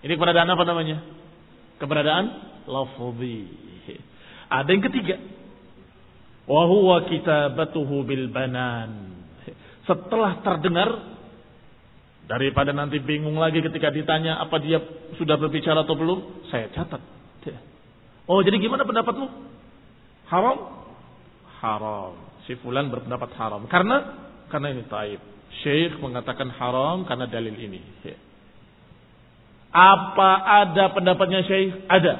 Ini 0.03 0.11
keberadaan 0.19 0.51
apa 0.51 0.63
namanya? 0.67 1.22
Keberadaan 1.83 2.25
lafzi. 2.63 3.43
Ada 4.47 4.69
yang 4.71 4.83
ketiga. 4.87 5.19
Wa 6.47 6.63
huwa 6.63 7.03
kitabatuhu 7.11 8.07
bil 8.07 8.31
banan. 8.31 9.19
Setelah 9.83 10.39
terdengar 10.39 10.87
daripada 12.23 12.71
nanti 12.71 13.03
bingung 13.03 13.35
lagi 13.35 13.59
ketika 13.59 13.91
ditanya 13.91 14.39
apa 14.39 14.63
dia 14.63 14.79
sudah 15.19 15.35
berbicara 15.35 15.83
atau 15.83 15.99
belum, 15.99 16.47
saya 16.47 16.71
catat. 16.71 17.03
Oh, 18.23 18.39
jadi 18.39 18.55
gimana 18.55 18.87
pendapatmu? 18.87 19.27
Haram? 20.31 20.87
Haram. 21.59 22.15
Si 22.47 22.55
fulan 22.63 22.87
berpendapat 22.87 23.35
haram. 23.35 23.67
Karena 23.67 24.23
karena 24.47 24.71
ini 24.71 24.87
taib. 24.87 25.19
Syekh 25.59 25.99
mengatakan 25.99 26.47
haram 26.55 27.03
karena 27.03 27.27
dalil 27.27 27.51
ini. 27.51 27.83
Apa 29.73 30.29
ada 30.63 30.93
pendapatnya 30.93 31.41
Syekh? 31.49 31.89
Ada. 31.89 32.13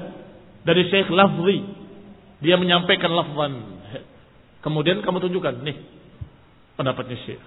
Dari 0.65 0.89
Syekh 0.89 1.13
Lafzi. 1.13 1.61
Dia 2.41 2.57
menyampaikan 2.57 3.13
lafzan. 3.13 3.53
Kemudian 4.65 5.05
kamu 5.05 5.21
tunjukkan. 5.29 5.61
Nih. 5.61 5.77
Pendapatnya 6.73 7.13
Syekh. 7.21 7.39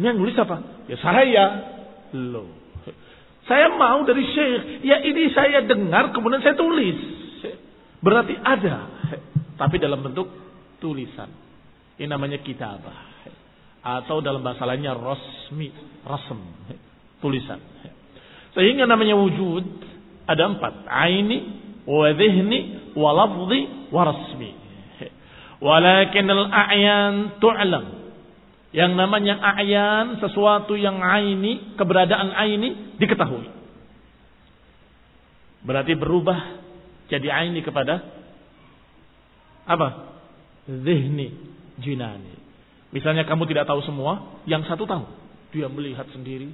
Ini 0.00 0.04
yang 0.12 0.16
nulis 0.16 0.32
apa? 0.40 0.88
Ya 0.88 0.96
saya. 0.96 1.44
Loh. 2.16 2.48
Saya 3.44 3.68
mau 3.76 4.00
dari 4.08 4.24
Syekh. 4.32 4.80
Ya 4.80 5.04
ini 5.04 5.28
saya 5.36 5.60
dengar 5.68 6.16
kemudian 6.16 6.40
saya 6.40 6.56
tulis. 6.56 6.96
Berarti 8.00 8.32
ada. 8.32 8.88
Tapi 9.60 9.76
dalam 9.76 10.00
bentuk 10.00 10.32
tulisan. 10.80 11.28
Ini 12.00 12.08
namanya 12.08 12.40
kitabah. 12.40 13.12
Atau 13.84 14.24
dalam 14.24 14.40
bahasa 14.40 14.64
lainnya. 14.64 14.96
Rasm. 14.96 16.40
Tulisan. 17.20 17.60
Sehingga 18.56 18.88
namanya 18.88 19.14
wujud. 19.20 19.64
Ada 20.24 20.56
empat. 20.56 20.88
Aini. 20.88 21.38
Wa 21.84 22.10
dhihni. 22.16 22.90
Wa 22.96 23.12
lafzi. 23.12 23.60
Wa 23.92 24.02
rasmi. 24.08 24.50
Walakin 25.60 26.26
al-a'yan 26.26 27.14
tu'lam. 27.38 27.84
Yang 28.72 28.92
namanya 28.96 29.36
a'yan. 29.38 30.18
Sesuatu 30.24 30.74
yang 30.74 31.04
aini. 31.04 31.76
Keberadaan 31.76 32.32
aini. 32.32 32.96
Diketahui. 32.96 33.52
Berarti 35.66 35.98
berubah 35.98 36.62
jadi 37.10 37.26
aini 37.30 37.62
kepada 37.62 38.02
apa? 39.66 40.14
Zihni, 40.66 41.34
jinani. 41.82 42.34
Misalnya 42.94 43.26
kamu 43.26 43.50
tidak 43.50 43.66
tahu 43.66 43.82
semua, 43.82 44.42
yang 44.46 44.62
satu 44.66 44.86
tahu. 44.86 45.06
Dia 45.50 45.66
melihat 45.66 46.06
sendiri, 46.14 46.50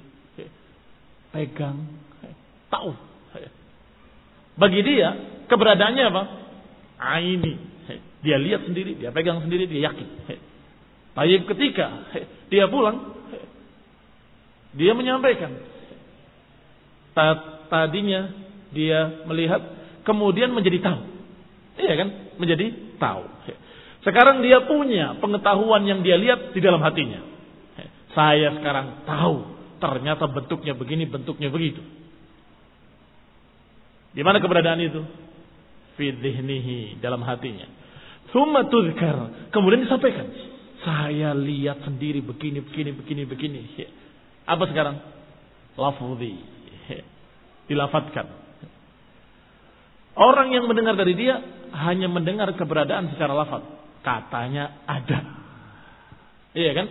pegang, 1.33 1.89
tahu. 2.69 2.93
Bagi 4.53 4.85
dia, 4.85 5.09
keberadaannya 5.49 6.03
apa? 6.13 6.23
Aini. 7.01 7.53
Dia 8.23 8.39
lihat 8.39 8.63
sendiri, 8.63 8.95
dia 8.95 9.11
pegang 9.11 9.43
sendiri, 9.43 9.67
dia 9.67 9.91
yakin. 9.91 10.07
Tapi 11.17 11.43
ketika 11.49 12.07
dia 12.47 12.69
pulang, 12.69 13.17
dia 14.77 14.93
menyampaikan. 14.95 15.51
Tadinya 17.67 18.29
dia 18.73 19.25
melihat 19.25 19.61
kemudian 20.05 20.53
menjadi 20.53 20.79
tahu. 20.81 21.01
Iya 21.77 21.93
kan? 21.97 22.09
Menjadi 22.37 22.65
tahu. 23.01 23.23
Sekarang 24.05 24.41
dia 24.45 24.61
punya 24.65 25.17
pengetahuan 25.17 25.83
yang 25.89 26.05
dia 26.05 26.17
lihat 26.17 26.53
di 26.53 26.61
dalam 26.61 26.81
hatinya. 26.81 27.21
Saya 28.13 28.53
sekarang 28.61 29.05
tahu 29.09 29.35
ternyata 29.83 30.31
bentuknya 30.31 30.71
begini, 30.71 31.03
bentuknya 31.11 31.51
begitu. 31.51 31.83
Di 34.15 34.23
mana 34.23 34.39
keberadaan 34.39 34.79
itu? 34.79 35.03
Fidhnihi 35.99 37.03
dalam 37.03 37.19
hatinya. 37.27 37.67
Thumma 38.31 38.71
tudhkar. 38.71 39.51
Kemudian 39.51 39.83
disampaikan. 39.83 40.23
Saya 40.87 41.35
lihat 41.35 41.83
sendiri 41.83 42.23
begini, 42.23 42.63
begini, 42.63 42.95
begini, 42.95 43.23
begini. 43.27 43.61
Apa 44.47 44.63
sekarang? 44.71 44.95
Lafudhi. 45.75 46.39
Dilafatkan. 47.67 48.27
Orang 50.13 50.53
yang 50.53 50.69
mendengar 50.69 50.95
dari 50.95 51.17
dia 51.17 51.41
hanya 51.73 52.07
mendengar 52.07 52.47
keberadaan 52.55 53.11
secara 53.11 53.33
lafaz. 53.35 53.65
Katanya 54.05 54.85
ada. 54.87 55.19
Iya 56.53 56.71
kan? 56.77 56.87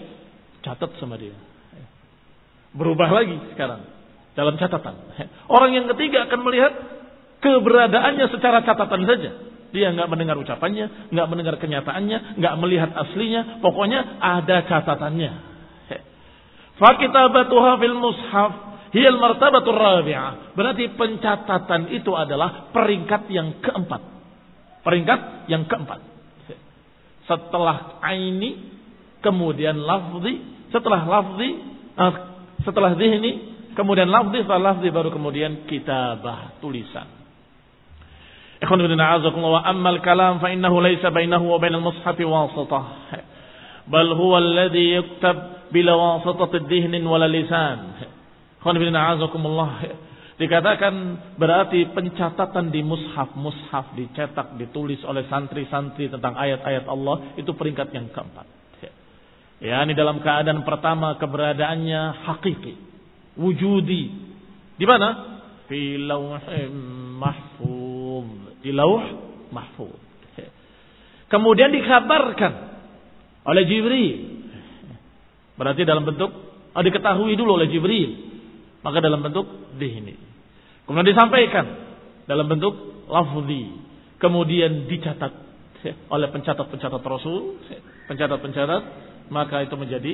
Catat 0.60 0.90
sama 0.98 1.16
dia. 1.16 1.51
Berubah 2.72 3.08
lagi 3.12 3.36
sekarang 3.52 3.84
dalam 4.32 4.56
catatan. 4.56 4.94
Orang 5.54 5.76
yang 5.76 5.86
ketiga 5.92 6.28
akan 6.28 6.40
melihat 6.44 6.72
keberadaannya 7.44 8.26
secara 8.32 8.64
catatan 8.64 9.02
saja. 9.04 9.30
Dia 9.72 9.88
nggak 9.96 10.08
mendengar 10.08 10.36
ucapannya, 10.36 11.12
nggak 11.12 11.26
mendengar 11.32 11.56
kenyataannya, 11.56 12.36
nggak 12.40 12.54
melihat 12.60 12.90
aslinya. 12.92 13.64
Pokoknya 13.64 14.20
ada 14.20 14.68
catatannya. 14.68 15.32
Fakitabatuha 16.80 17.72
fil 17.80 17.96
mushaf 17.96 18.72
Hiyal 18.92 19.16
martabatur 19.16 19.72
rabi'ah. 19.72 20.52
Berarti 20.52 20.92
pencatatan 20.92 21.96
itu 21.96 22.12
adalah 22.12 22.68
peringkat 22.76 23.24
yang 23.32 23.64
keempat. 23.64 24.04
Peringkat 24.84 25.48
yang 25.48 25.64
keempat. 25.64 26.04
Setelah 27.24 28.04
aini, 28.04 28.68
kemudian 29.24 29.80
lafzi, 29.80 30.44
setelah 30.68 31.08
lafzi, 31.08 31.50
setelah 32.62 32.94
zihni, 32.98 33.32
kemudian 33.78 34.10
lafzi, 34.10 34.42
setelah 34.42 34.74
lafzi 34.74 34.88
baru 34.90 35.10
kemudian 35.10 35.66
kitabah, 35.66 36.58
tulisan. 36.62 37.06
Ikhwan 38.62 38.78
ibn 38.78 38.94
a'azakumullah 38.94 39.66
wa 39.66 39.70
ammal 39.74 39.98
kalam 40.06 40.38
fa 40.38 40.54
innahu 40.54 40.78
laysa 40.78 41.10
bainahu 41.10 41.50
wa 41.50 41.58
bainal 41.58 41.82
mushafi 41.82 42.22
wasatah. 42.22 42.86
Bal 43.90 44.14
huwa 44.14 44.38
alladhi 44.38 44.94
yuktab 44.94 45.66
bila 45.74 45.98
wasatati 45.98 46.62
dhihnin 46.70 47.02
wala 47.02 47.26
lisan. 47.26 47.98
Dikatakan 50.38 50.94
berarti 51.34 51.90
pencatatan 51.90 52.70
di 52.70 52.86
mushaf, 52.86 53.34
mushaf 53.34 53.98
dicetak, 53.98 54.54
ditulis 54.54 55.02
oleh 55.02 55.26
santri-santri 55.26 56.06
tentang 56.06 56.38
ayat-ayat 56.38 56.86
Allah 56.86 57.34
itu 57.34 57.50
peringkat 57.58 57.90
yang 57.90 58.06
keempat. 58.14 58.61
Ya, 59.62 59.78
ini 59.86 59.94
dalam 59.94 60.18
keadaan 60.18 60.66
pertama 60.66 61.14
keberadaannya 61.22 62.26
hakiki, 62.26 62.74
wujudi. 63.38 64.10
Di 64.74 64.82
mana? 64.82 65.38
Fi 65.70 66.02
lauhim 66.02 66.74
mahfuz. 67.22 68.58
Di 68.58 68.74
lauh 68.74 69.06
mahfuz. 69.54 70.02
Kemudian 71.30 71.70
dikabarkan 71.72 72.52
oleh 73.48 73.62
Jibril. 73.64 74.18
Berarti 75.56 75.86
dalam 75.86 76.04
bentuk 76.04 76.28
oh, 76.74 76.82
diketahui 76.82 77.38
dulu 77.38 77.56
oleh 77.56 77.70
Jibril 77.72 78.32
maka 78.82 78.98
dalam 78.98 79.22
bentuk 79.22 79.46
dihni. 79.78 80.18
Kemudian 80.84 81.08
disampaikan 81.08 81.66
dalam 82.26 82.50
bentuk 82.50 83.06
lafzi. 83.06 83.78
Kemudian 84.18 84.90
dicatat 84.90 85.32
oleh 86.10 86.28
pencatat-pencatat 86.30 87.02
Rasul, 87.02 87.58
pencatat-pencatat, 88.06 88.82
maka 89.32 89.64
itu 89.64 89.72
menjadi 89.74 90.12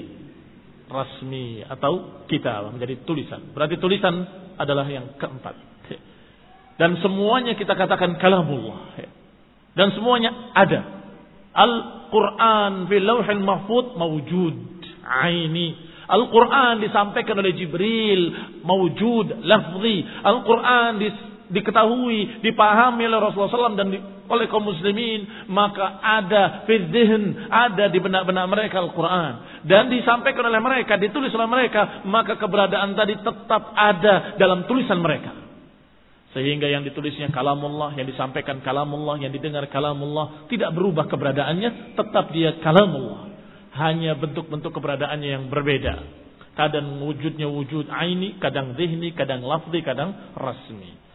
rasmi 0.88 1.66
atau 1.66 2.24
kita 2.30 2.70
menjadi 2.70 3.02
tulisan. 3.02 3.50
Berarti 3.52 3.76
tulisan 3.76 4.14
adalah 4.56 4.86
yang 4.86 5.18
keempat. 5.18 5.68
Dan 6.78 6.94
semuanya 7.02 7.58
kita 7.58 7.74
katakan 7.74 8.22
kalamullah. 8.22 8.94
Dan 9.74 9.90
semuanya 9.98 10.54
ada. 10.54 10.80
Al-Quran 11.50 12.86
fil 12.86 13.02
lauhin 13.02 13.42
mahfud 13.42 13.98
mawujud. 13.98 14.56
Aini 15.02 15.88
Al-Quran 16.08 16.80
disampaikan 16.80 17.36
oleh 17.36 17.52
Jibril, 17.52 18.32
mawujud, 18.64 19.44
lafzi. 19.44 20.00
Al-Quran 20.24 20.90
di, 20.96 21.08
diketahui, 21.48 22.44
dipahami 22.44 23.08
oleh 23.08 23.18
Rasulullah 23.18 23.72
SAW 23.72 23.78
dan 23.78 23.88
di, 23.92 23.98
oleh 24.28 24.46
kaum 24.48 24.64
muslimin. 24.64 25.48
Maka 25.50 26.00
ada 26.00 26.64
fidzihn, 26.68 27.48
ada 27.48 27.88
di 27.88 27.98
benak-benak 27.98 28.46
mereka 28.48 28.80
Al-Quran. 28.80 29.64
Dan 29.64 29.90
disampaikan 29.92 30.46
oleh 30.46 30.60
mereka, 30.60 30.96
ditulis 31.00 31.32
oleh 31.34 31.48
mereka. 31.48 32.04
Maka 32.06 32.36
keberadaan 32.36 32.94
tadi 32.94 33.18
tetap 33.18 33.62
ada 33.74 34.38
dalam 34.38 34.68
tulisan 34.68 35.00
mereka. 35.00 35.34
Sehingga 36.36 36.68
yang 36.68 36.84
ditulisnya 36.84 37.32
kalamullah, 37.32 37.96
yang 37.96 38.04
disampaikan 38.04 38.60
kalamullah, 38.60 39.16
yang 39.18 39.32
didengar 39.32 39.64
kalamullah. 39.72 40.46
Tidak 40.52 40.70
berubah 40.76 41.08
keberadaannya, 41.08 41.96
tetap 41.96 42.30
dia 42.30 42.60
kalamullah 42.60 43.28
hanya 43.78 44.18
bentuk-bentuk 44.18 44.74
keberadaannya 44.74 45.28
yang 45.38 45.44
berbeda. 45.46 45.94
Kadang 46.58 46.98
wujudnya 47.06 47.46
wujud 47.46 47.86
aini, 47.86 48.42
kadang 48.42 48.74
zihni, 48.74 49.14
kadang 49.14 49.46
lafzi, 49.46 49.78
kadang 49.86 50.34
rasmi. 50.34 51.07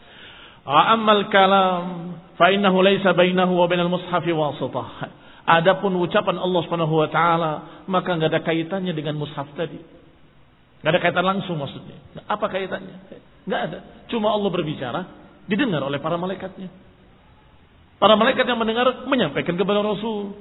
Amal 0.63 1.27
kalam 1.27 2.15
fa 2.39 2.47
innahu 2.51 2.79
laisa 2.79 3.11
bainahu 3.11 3.59
wa 3.59 3.67
bainal 3.67 3.91
mushafi 3.91 4.31
wasitah. 4.31 5.11
Adapun 5.43 5.99
ucapan 5.99 6.39
Allah 6.39 6.61
Subhanahu 6.63 7.03
wa 7.03 7.09
taala, 7.11 7.83
maka 7.91 8.15
enggak 8.15 8.31
ada 8.31 8.41
kaitannya 8.47 8.95
dengan 8.95 9.19
mushaf 9.19 9.51
tadi. 9.59 9.75
Enggak 10.79 10.91
ada 10.95 10.99
kaitan 11.03 11.25
langsung 11.27 11.59
maksudnya. 11.59 11.99
Apa 12.31 12.47
kaitannya? 12.47 12.95
Enggak 13.43 13.61
ada. 13.67 13.79
Cuma 14.07 14.31
Allah 14.31 14.47
berbicara, 14.47 15.01
didengar 15.51 15.83
oleh 15.83 15.99
para 15.99 16.15
malaikatnya. 16.15 16.71
Para 17.99 18.15
malaikat 18.15 18.47
yang 18.47 18.55
mendengar 18.55 19.03
menyampaikan 19.03 19.59
kepada 19.59 19.83
Rasul. 19.83 20.31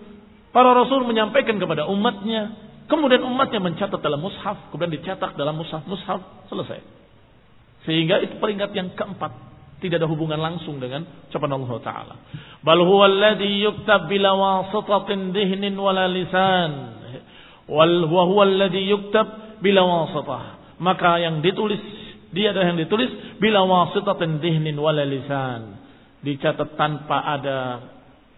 Para 0.52 0.76
rasul 0.76 1.08
menyampaikan 1.08 1.56
kepada 1.56 1.88
umatnya, 1.88 2.52
kemudian 2.84 3.24
umatnya 3.24 3.56
mencatat 3.56 4.04
dalam 4.04 4.20
mushaf, 4.20 4.68
kemudian 4.68 4.92
dicetak 5.00 5.32
dalam 5.32 5.56
mushaf-mushaf, 5.56 6.52
selesai. 6.52 6.84
Sehingga 7.88 8.20
itu 8.20 8.36
peringkat 8.36 8.76
yang 8.76 8.92
keempat, 8.92 9.32
tidak 9.82 9.98
ada 9.98 10.08
hubungan 10.08 10.38
langsung 10.38 10.78
dengan 10.78 11.02
ucapan 11.26 11.50
Allah 11.58 11.72
taala. 11.82 12.14
Bal 12.62 12.80
huwa 12.80 13.10
alladhi 13.10 13.66
yuktab 13.66 14.06
bila 14.06 14.32
wasitatin 14.38 15.34
dihnin 15.34 15.74
wala 15.74 16.06
lisan. 16.06 16.70
Wal 17.66 18.06
huwa 18.06 18.46
alladhi 18.46 18.86
yuktab 18.86 19.58
bila 19.58 19.82
wasitah. 19.82 20.78
Maka 20.78 21.18
yang 21.18 21.42
ditulis 21.42 21.82
dia 22.30 22.54
adalah 22.54 22.72
yang 22.72 22.80
ditulis 22.80 23.10
bila 23.42 23.66
wasitatin 23.66 24.38
dihnin 24.38 24.78
wala 24.78 25.02
lisan. 25.02 25.82
Dicatat 26.22 26.78
tanpa 26.78 27.18
ada 27.26 27.58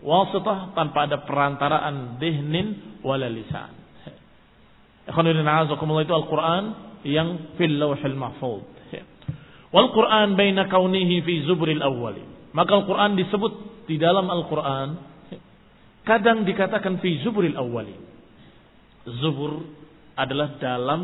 wasitah 0.00 0.72
tanpa 0.72 1.04
ada 1.04 1.22
perantaraan 1.28 2.16
dihnin 2.16 2.98
wala 3.04 3.28
lisan. 3.28 3.84
Ikhwanuddin 5.04 5.44
itu 5.44 6.14
Al-Quran 6.16 6.64
yang 7.04 7.28
fil 7.60 7.76
lawhil 7.76 8.16
mahfuz. 8.16 8.73
Wal 9.74 9.90
Quran 9.90 10.38
baina 10.38 10.70
kaunihi 10.70 11.26
fi 11.26 11.34
zubril 11.50 11.82
awwali. 11.82 12.22
Maka 12.54 12.78
Al-Quran 12.78 13.18
disebut 13.18 13.52
di 13.90 13.98
dalam 13.98 14.30
Al-Quran 14.30 14.88
kadang 16.06 16.46
dikatakan 16.46 17.02
fi 17.02 17.18
zubril 17.26 17.58
awwali. 17.58 17.98
Zubur 19.18 19.66
adalah 20.14 20.56
dalam 20.62 21.00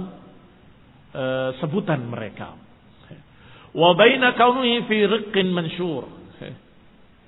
uh, 1.11 1.51
sebutan 1.59 2.07
mereka. 2.07 2.55
Wa 3.75 3.91
baina 3.99 4.39
kaunihi 4.39 4.87
fi 4.87 4.99
riqqin 5.03 5.51
mansyur 5.51 6.21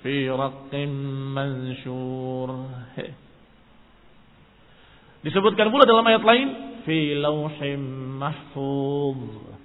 fi 0.02 0.26
raqqin 0.26 0.90
mansyur. 1.31 2.50
Disebutkan 5.22 5.70
pula 5.70 5.87
dalam 5.87 6.02
ayat 6.02 6.22
lain 6.26 6.48
fi 6.83 7.14
lauhim 7.14 7.83
mahfuz. 8.18 9.62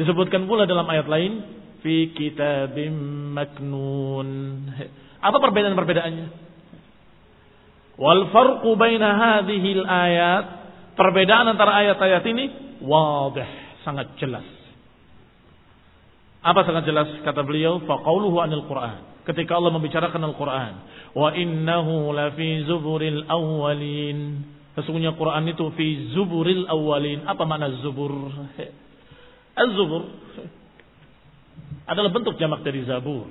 Disebutkan 0.00 0.48
pula 0.48 0.64
dalam 0.64 0.88
ayat 0.88 1.04
lain 1.04 1.44
fi 1.84 2.08
kitabim 2.16 2.96
maknun. 3.36 4.28
Apa 5.20 5.36
perbedaan-perbedaannya? 5.36 6.26
Wal 8.00 8.32
farqu 8.32 8.70
baina 8.80 9.08
hadhihi 9.12 9.84
ayat 9.84 10.44
perbedaan 10.96 11.52
antara 11.52 11.84
ayat-ayat 11.84 12.24
ini 12.32 12.44
wadih, 12.80 13.44
sangat 13.84 14.16
jelas. 14.16 14.48
Apa 16.40 16.64
sangat 16.64 16.88
jelas 16.88 17.08
kata 17.20 17.44
beliau? 17.44 17.84
Faqauluhu 17.84 18.40
anil 18.40 18.64
Qur'an 18.64 19.04
ketika 19.28 19.60
Allah 19.60 19.76
membicarakan 19.76 20.32
Al-Quran. 20.32 20.72
Wa 21.12 21.36
innahu 21.36 22.16
lafi 22.16 22.64
zuburil 22.64 23.28
awwalin. 23.28 24.48
Sesungguhnya 24.80 25.12
Quran 25.20 25.52
itu 25.52 25.68
fi 25.76 26.16
zuburil 26.16 26.64
awwalin. 26.72 27.28
Apa 27.28 27.44
makna 27.44 27.68
zubur? 27.84 28.32
Az-zubur 29.60 30.02
adalah 31.84 32.10
bentuk 32.14 32.38
jamak 32.40 32.64
dari 32.64 32.86
zabur. 32.86 33.28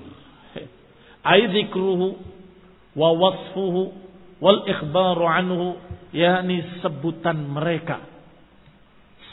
Ai 1.26 1.50
dzikruhu 1.50 2.08
wa 2.96 3.10
wasfuhu 3.16 3.82
wal 4.40 4.64
ikhbaru 4.68 5.26
anhu 5.26 5.80
yakni 6.16 6.64
sebutan 6.80 7.38
mereka 7.50 8.04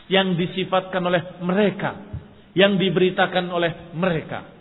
yang 0.06 0.34
disifatkan 0.38 1.02
oleh 1.02 1.22
mereka 1.42 1.90
yang 2.56 2.78
diberitakan 2.78 3.50
oleh 3.50 3.92
mereka 3.94 4.56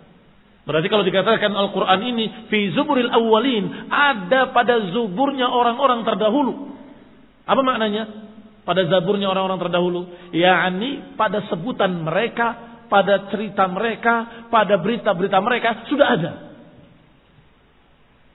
Berarti 0.66 0.90
kalau 0.90 1.06
dikatakan 1.06 1.54
Al-Quran 1.54 2.02
ini 2.10 2.26
fi 2.50 2.74
zuburil 2.74 3.14
awwalin 3.14 3.86
ada 3.86 4.50
pada 4.50 4.82
zuburnya 4.90 5.46
orang-orang 5.46 6.02
terdahulu. 6.02 6.74
Apa 7.46 7.62
maknanya? 7.62 8.25
Pada 8.66 8.82
zaburnya 8.90 9.30
orang-orang 9.30 9.62
terdahulu, 9.62 10.02
yakni 10.34 11.14
pada 11.14 11.46
sebutan 11.48 12.02
mereka, 12.02 12.82
pada 12.90 13.30
cerita 13.30 13.70
mereka, 13.70 14.48
pada 14.50 14.82
berita-berita 14.82 15.38
mereka 15.38 15.86
sudah 15.86 16.08
ada. 16.18 16.32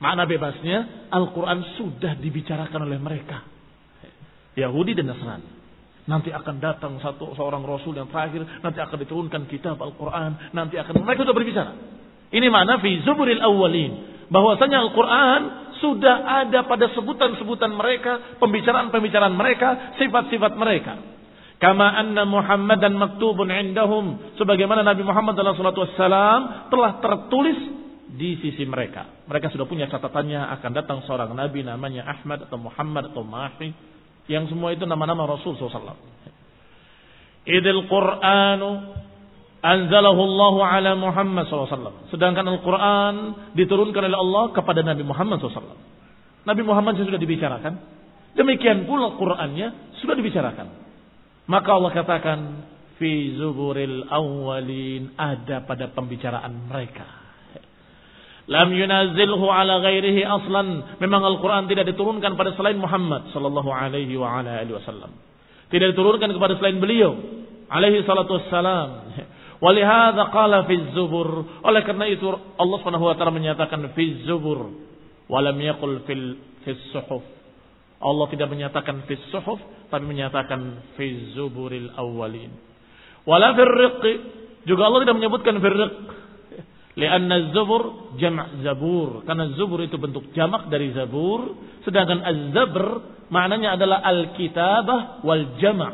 Makna 0.00 0.24
bebasnya 0.24 1.10
Al-Quran 1.12 1.76
sudah 1.76 2.16
dibicarakan 2.16 2.88
oleh 2.88 2.96
mereka. 2.96 3.44
Yahudi 4.56 4.96
dan 4.96 5.12
Nasrani. 5.12 5.50
Nanti 6.08 6.32
akan 6.32 6.56
datang 6.58 6.96
satu 6.98 7.36
seorang 7.36 7.62
Rasul 7.62 7.94
yang 7.94 8.08
terakhir. 8.08 8.42
Nanti 8.64 8.80
akan 8.80 8.96
diturunkan 8.96 9.46
kitab 9.46 9.76
Al-Quran. 9.78 10.56
Nanti 10.56 10.80
akan 10.80 11.04
mereka 11.04 11.22
sudah 11.22 11.36
berbicara. 11.36 11.72
Ini 12.32 12.46
mana 12.48 12.80
fi 12.80 13.04
zuburil 13.04 13.38
awwalin. 13.38 14.24
Bahwasanya 14.30 14.78
Al-Quran 14.88 15.40
sudah 15.80 16.44
ada 16.44 16.68
pada 16.68 16.92
sebutan-sebutan 16.92 17.72
mereka, 17.72 18.36
pembicaraan-pembicaraan 18.38 19.34
mereka, 19.34 19.96
sifat-sifat 19.96 20.52
mereka. 20.54 20.94
Kama 21.60 21.92
anna 21.92 22.24
Muhammadan 22.24 22.96
maktubun 22.96 23.52
indahum. 23.52 24.32
Sebagaimana 24.40 24.80
Nabi 24.80 25.04
Muhammad 25.04 25.36
SAW 25.36 26.72
telah 26.72 26.92
tertulis 27.04 27.58
di 28.16 28.40
sisi 28.40 28.64
mereka. 28.64 29.28
Mereka 29.28 29.52
sudah 29.52 29.68
punya 29.68 29.84
catatannya 29.92 30.56
akan 30.56 30.70
datang 30.72 30.98
seorang 31.04 31.36
Nabi 31.36 31.60
namanya 31.60 32.08
Ahmad 32.08 32.48
atau 32.48 32.56
Muhammad 32.56 33.12
atau 33.12 33.20
Mahi. 33.20 33.76
Yang 34.24 34.56
semua 34.56 34.72
itu 34.72 34.88
nama-nama 34.88 35.28
Rasul 35.28 35.60
SAW. 35.60 36.00
Idil 37.44 37.84
Qur'anu 37.92 38.70
anzalahu 39.60 40.20
Allah 40.20 40.54
ala 40.76 40.90
Muhammad 40.96 41.48
SAW. 41.48 42.08
Sedangkan 42.08 42.44
Al-Quran 42.48 43.14
diturunkan 43.56 44.02
oleh 44.08 44.18
Allah 44.18 44.44
kepada 44.56 44.80
Nabi 44.80 45.04
Muhammad 45.04 45.40
SAW. 45.40 45.76
Nabi 46.48 46.62
Muhammad 46.64 46.96
sudah 46.96 47.20
dibicarakan. 47.20 47.74
Demikian 48.36 48.88
pula 48.88 49.14
Qurannya 49.20 49.96
sudah 50.00 50.16
dibicarakan. 50.16 50.66
Maka 51.50 51.70
Allah 51.76 51.92
katakan, 51.92 52.38
fi 52.96 53.36
zuburil 53.36 54.06
awwalin 54.08 55.18
ada 55.18 55.66
pada 55.66 55.90
pembicaraan 55.92 56.70
mereka. 56.70 57.20
Lam 58.50 58.74
yunazilhu 58.74 59.46
ala 59.46 59.78
ghairihi 59.78 60.26
aslan. 60.26 60.98
Memang 60.98 61.22
Al-Quran 61.22 61.70
tidak 61.70 61.86
diturunkan 61.94 62.34
pada 62.34 62.50
selain 62.58 62.78
Muhammad 62.80 63.30
sallallahu 63.30 63.70
alaihi 63.70 64.18
wa 64.18 64.42
ala 64.42 64.58
alihi 64.62 64.74
wasallam. 64.74 65.14
Tidak 65.70 65.94
diturunkan 65.94 66.34
kepada 66.34 66.58
selain 66.58 66.82
beliau 66.82 67.14
alaihi 67.70 68.02
salatu 68.02 68.42
wassalam. 68.42 69.14
Walihada 69.60 70.32
qala 70.32 70.64
fi 70.64 70.74
zubur. 70.96 71.60
Oleh 71.60 71.84
karena 71.84 72.08
itu 72.08 72.26
Allah 72.56 72.76
Subhanahu 72.80 73.12
wa 73.12 73.14
taala 73.14 73.32
menyatakan 73.32 73.92
fi 73.92 74.24
zubur 74.24 74.72
walam 75.28 75.56
yaqul 75.60 76.00
fil 76.08 76.40
fi 76.64 76.72
suhuf. 76.90 77.22
Allah 78.00 78.26
tidak 78.32 78.48
menyatakan 78.48 79.04
fi 79.04 79.14
suhuf 79.28 79.60
tapi 79.92 80.08
menyatakan 80.08 80.94
fi 80.96 81.36
zuburil 81.36 81.92
awwalin. 81.92 82.48
Wala 83.28 83.52
riq 83.52 84.02
juga 84.64 84.88
Allah 84.88 85.04
tidak 85.04 85.16
menyebutkan 85.20 85.54
fir 85.60 85.76
riq. 85.76 85.96
Lianna 86.96 87.52
zubur 87.52 88.16
jama' 88.16 88.64
zabur. 88.64 89.22
Karena 89.28 89.52
zubur 89.54 89.84
itu 89.84 90.00
bentuk 90.00 90.32
jamak 90.32 90.72
dari 90.72 90.90
zabur. 90.96 91.54
Sedangkan 91.84 92.24
az-zabr 92.24 92.86
maknanya 93.28 93.78
adalah 93.78 94.02
al-kitabah 94.04 95.22
wal 95.22 95.60
jama' 95.60 95.92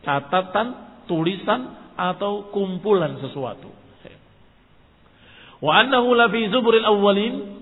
catatan, 0.00 0.66
tulisan 1.08 1.89
atau 2.00 2.48
kumpulan 2.48 3.20
sesuatu. 3.20 3.68
Wa 5.60 5.84
annahu 5.84 6.16
la 6.16 6.32
zuburil 6.32 6.88
awwalin 6.88 7.60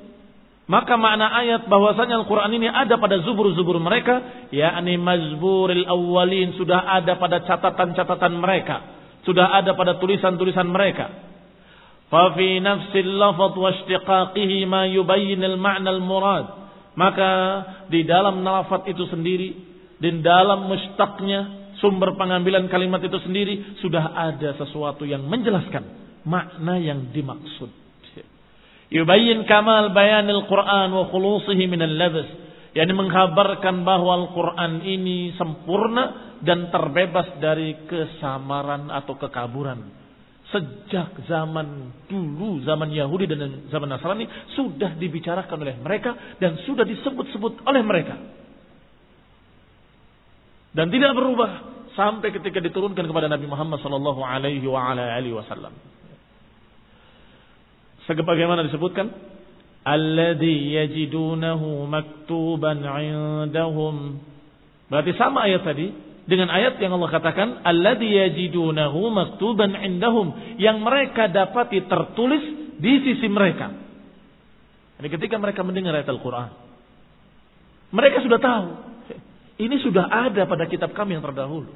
maka 0.68 1.00
makna 1.00 1.32
ayat 1.32 1.64
bahwasanya 1.64 2.20
Al-Quran 2.22 2.60
ini 2.60 2.68
ada 2.68 3.00
pada 3.00 3.24
zubur-zubur 3.24 3.80
mereka, 3.80 4.44
yakni 4.52 5.00
mazburil 5.00 5.88
awwalin 5.88 6.52
sudah 6.60 6.92
ada 6.92 7.16
pada 7.16 7.40
catatan-catatan 7.40 8.36
mereka, 8.36 8.76
sudah 9.24 9.48
ada 9.56 9.72
pada 9.72 9.96
tulisan-tulisan 9.96 10.68
mereka. 10.68 11.08
Fa 12.12 12.36
fi 12.36 12.60
nafsil 12.60 13.16
lafaz 13.16 13.52
wa 13.56 13.68
ishtiqaqihi 13.80 14.68
ma 14.68 14.84
yubayyin 14.92 15.40
al-ma'na 15.40 15.88
al-murad. 15.88 16.46
Maka 17.00 17.30
di 17.88 18.04
dalam 18.04 18.44
nafat 18.44 18.92
itu 18.92 19.08
sendiri, 19.08 19.56
dan 20.04 20.20
dalam 20.20 20.68
mustaqnya 20.68 21.67
sumber 21.78 22.14
pengambilan 22.18 22.66
kalimat 22.70 23.02
itu 23.02 23.18
sendiri 23.22 23.78
sudah 23.82 24.14
ada 24.14 24.54
sesuatu 24.58 25.06
yang 25.06 25.24
menjelaskan 25.26 25.84
makna 26.26 26.76
yang 26.78 27.10
dimaksud. 27.14 27.88
Yubayyin 28.88 29.44
kamal 29.44 29.92
bayanil 29.92 30.48
Quran 30.48 30.88
wa 30.96 31.04
khulusihi 31.12 31.68
minal 31.68 31.92
labas. 31.92 32.28
Yani 32.72 32.92
mengkabarkan 32.92 33.84
bahwa 33.84 34.24
Al-Quran 34.24 34.84
ini 34.84 35.34
sempurna 35.36 36.36
dan 36.44 36.68
terbebas 36.72 37.36
dari 37.40 37.84
kesamaran 37.88 38.92
atau 38.92 39.16
kekaburan. 39.18 39.80
Sejak 40.48 41.12
zaman 41.28 41.92
dulu, 42.08 42.64
zaman 42.64 42.88
Yahudi 42.88 43.28
dan 43.28 43.68
zaman 43.68 43.88
Nasrani 43.92 44.24
sudah 44.56 44.96
dibicarakan 44.96 45.58
oleh 45.60 45.76
mereka 45.76 46.38
dan 46.40 46.56
sudah 46.64 46.88
disebut-sebut 46.88 47.68
oleh 47.68 47.82
mereka. 47.84 48.16
Dan 50.72 50.92
tidak 50.92 51.16
berubah 51.16 51.50
sampai 51.98 52.30
ketika 52.30 52.62
diturunkan 52.62 53.02
kepada 53.08 53.26
Nabi 53.26 53.50
Muhammad 53.50 53.82
sallallahu 53.82 54.22
alaihi 54.22 54.62
wa 54.68 54.94
ala 54.94 55.18
alihi 55.18 55.34
wasallam. 55.34 55.74
Sebagaimana 58.06 58.64
disebutkan, 58.64 59.10
alladhi 59.82 60.78
yajidunahu 60.78 61.84
maktuban 61.90 62.80
'indahum. 62.80 64.22
Berarti 64.88 65.12
sama 65.18 65.44
ayat 65.44 65.66
tadi 65.66 65.92
dengan 66.28 66.48
ayat 66.52 66.76
yang 66.80 66.96
Allah 66.96 67.10
katakan 67.12 67.48
alladhi 67.64 68.16
yajidunahu 68.16 69.00
maktuban 69.12 69.74
'indahum 69.76 70.56
yang 70.60 70.80
mereka 70.80 71.28
dapati 71.28 71.84
tertulis 71.84 72.44
di 72.78 72.92
sisi 73.02 73.26
mereka. 73.26 73.74
Ini 75.02 75.08
ketika 75.10 75.36
mereka 75.38 75.66
mendengar 75.66 75.94
ayat 75.98 76.10
Al-Qur'an. 76.10 76.50
Mereka 77.90 78.22
sudah 78.22 78.40
tahu. 78.40 78.87
Ini 79.58 79.76
sudah 79.82 80.06
ada 80.06 80.46
pada 80.46 80.70
kitab 80.70 80.94
kami 80.94 81.18
yang 81.18 81.24
terdahulu. 81.26 81.66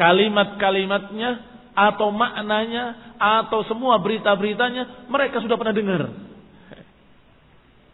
Kalimat-kalimatnya 0.00 1.30
atau 1.72 2.08
maknanya 2.12 3.16
atau 3.20 3.64
semua 3.68 4.00
berita-beritanya 4.00 5.08
mereka 5.12 5.44
sudah 5.44 5.56
pernah 5.60 5.76
dengar. 5.76 6.02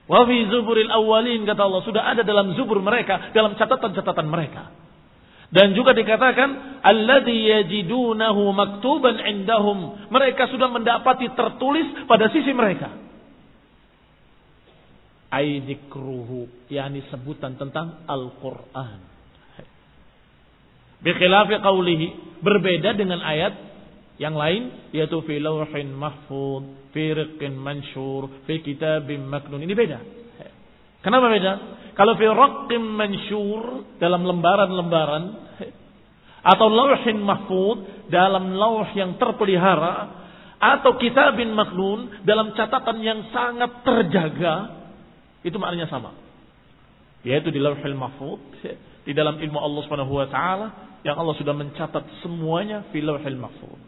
Wa 0.08 0.24
fi 0.24 0.36
zuburil 0.48 0.88
awwalin 0.88 1.44
kata 1.44 1.62
Allah 1.66 1.82
sudah 1.84 2.02
ada 2.14 2.22
dalam 2.24 2.54
zubur 2.56 2.80
mereka, 2.80 3.34
dalam 3.34 3.58
catatan-catatan 3.58 4.28
mereka. 4.30 4.72
Dan 5.48 5.72
juga 5.72 5.96
dikatakan 5.96 6.80
alladzi 6.84 7.32
yajidunahu 7.32 8.52
maktuban 8.52 9.16
indahum. 9.24 9.96
Mereka 10.12 10.52
sudah 10.52 10.68
mendapati 10.68 11.32
tertulis 11.32 12.04
pada 12.04 12.28
sisi 12.28 12.52
mereka. 12.52 12.92
Ai 15.28 15.60
dzikruhu, 15.60 16.68
yakni 16.72 17.04
sebutan 17.12 17.60
tentang 17.60 18.04
Al-Qur'an. 18.08 19.00
Bikhilafi 21.04 21.60
qawlihi, 21.60 22.06
berbeda 22.40 22.96
dengan 22.96 23.20
ayat 23.20 23.54
yang 24.18 24.34
lain 24.34 24.90
yaitu 24.90 25.20
fi 25.28 25.38
lauhin 25.38 25.94
mahfud, 25.94 26.90
fi 26.90 27.14
riqqin 27.14 27.54
mansyur, 27.54 28.42
fi 28.48 28.64
kitabim 28.64 29.28
maknun. 29.28 29.62
Ini 29.62 29.74
beda. 29.76 29.98
Kenapa 31.04 31.30
beda? 31.30 31.52
Kalau 31.94 32.18
fi 32.18 32.26
raqqin 32.26 32.82
mansyur 32.82 33.62
dalam 34.02 34.26
lembaran-lembaran 34.26 35.24
atau 36.42 36.66
lauhin 36.72 37.20
mahfud 37.20 38.08
dalam 38.08 38.56
lauh 38.56 38.88
yang 38.96 39.20
terpelihara 39.20 40.18
atau 40.58 40.98
kitabin 40.98 41.54
maknun 41.54 42.24
dalam 42.26 42.50
catatan 42.56 42.98
yang 43.04 43.20
sangat 43.30 43.86
terjaga 43.86 44.77
itu 45.46 45.56
maknanya 45.58 45.86
sama. 45.90 46.14
Yaitu 47.26 47.50
di 47.50 47.58
lauhil 47.58 47.98
mahfud 47.98 48.40
di 49.02 49.12
dalam 49.16 49.38
ilmu 49.38 49.58
Allah 49.58 49.80
Subhanahu 49.86 50.12
wa 50.14 50.26
taala 50.30 50.66
yang 51.02 51.18
Allah 51.18 51.34
sudah 51.38 51.54
mencatat 51.54 52.22
semuanya 52.22 52.86
fi 52.90 53.02
lauhil 53.02 53.38
mahfuz. 53.38 53.80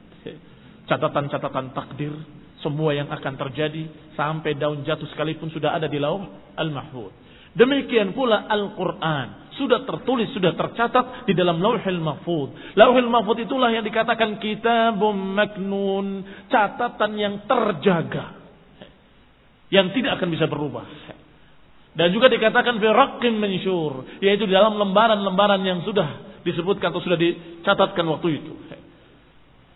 Catatan-catatan 0.91 1.71
takdir 1.71 2.11
semua 2.61 2.93
yang 2.93 3.09
akan 3.09 3.35
terjadi 3.39 3.89
sampai 4.19 4.59
daun 4.59 4.83
jatuh 4.83 5.07
sekalipun 5.15 5.49
sudah 5.55 5.75
ada 5.79 5.87
di 5.87 5.97
lauh 6.03 6.27
al-mahfuz. 6.59 7.13
Demikian 7.51 8.15
pula 8.15 8.47
Al-Quran. 8.47 9.51
Sudah 9.59 9.83
tertulis, 9.85 10.31
sudah 10.33 10.55
tercatat 10.55 11.27
di 11.27 11.35
dalam 11.35 11.59
lauhil 11.59 12.01
mahfud. 12.01 12.79
Lauhil 12.79 13.11
mahfud 13.11 13.43
itulah 13.43 13.75
yang 13.75 13.83
dikatakan 13.83 14.39
kitabum 14.39 15.35
maknun. 15.35 16.23
Catatan 16.47 17.13
yang 17.19 17.35
terjaga. 17.45 18.39
Yang 19.69 20.01
tidak 20.01 20.19
akan 20.19 20.29
bisa 20.31 20.47
berubah. 20.47 20.87
Dan 21.91 22.15
juga 22.15 22.31
dikatakan 22.31 22.79
firakin 22.79 23.35
mensyur. 23.39 24.23
Yaitu 24.23 24.47
di 24.47 24.55
dalam 24.55 24.79
lembaran-lembaran 24.79 25.63
yang 25.67 25.83
sudah 25.83 26.41
disebutkan 26.47 26.95
atau 26.95 27.03
sudah 27.03 27.19
dicatatkan 27.19 28.07
waktu 28.09 28.29
itu. 28.41 28.53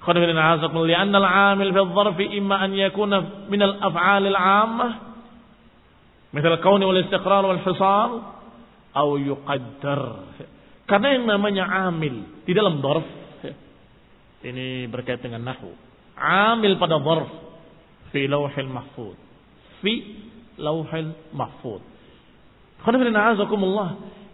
Khadifin 0.04 0.36
a'azakum 0.36 0.84
li'anna 0.84 1.16
al-amil 1.16 1.72
fi 1.72 1.80
dharfi 1.80 2.24
imma 2.36 2.60
an 2.60 2.76
yakuna 2.76 3.48
min 3.48 3.60
al-af'al 3.60 4.24
al-'ammah 4.28 4.92
misal 6.34 6.60
kaun 6.60 6.82
wal 6.84 6.98
istiqrar 6.98 7.40
wal 7.46 7.62
hisar 7.62 8.10
atau 8.92 9.16
yuqaddar. 9.16 10.02
Karena 10.84 11.08
yang 11.16 11.24
namanya 11.24 11.88
amil 11.88 12.44
di 12.44 12.52
dalam 12.52 12.84
zarf, 12.84 13.08
ini 14.44 14.84
berkait 14.92 15.24
dengan 15.24 15.40
nahu. 15.40 15.72
Amil 16.20 16.76
pada 16.76 17.00
zarf 17.00 17.30
fi 18.12 18.28
lauhil 18.28 18.68
mahfud, 18.68 19.16
Fi 19.80 19.92
lauhil 20.60 21.16
mahfud 21.32 21.93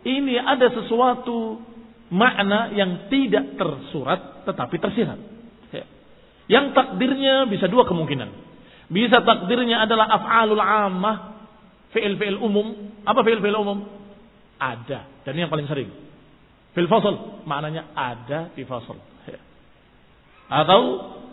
ini 0.01 0.35
ada 0.41 0.67
sesuatu 0.75 1.61
makna 2.11 2.75
yang 2.75 3.07
tidak 3.13 3.55
tersurat 3.55 4.43
tetapi 4.49 4.77
tersirat. 4.83 5.19
Ya. 5.71 5.87
Yang 6.51 6.75
takdirnya 6.75 7.47
bisa 7.47 7.71
dua 7.71 7.87
kemungkinan. 7.87 8.29
Bisa 8.91 9.23
takdirnya 9.23 9.87
adalah 9.87 10.11
af'alul 10.19 10.59
ammah, 10.59 11.17
fi'il-fi'il 11.95 12.43
umum. 12.43 12.99
Apa 13.07 13.23
fi'il-fi'il 13.23 13.55
umum? 13.55 13.87
Ada. 14.59 15.23
Dan 15.23 15.39
ini 15.39 15.47
yang 15.47 15.53
paling 15.53 15.71
sering. 15.71 15.89
Fil 16.75 16.91
fasal, 16.91 17.43
maknanya 17.47 17.95
ada 17.95 18.51
di 18.55 18.67
fasal. 18.67 18.99
Ya. 19.31 19.41
Atau 20.51 20.83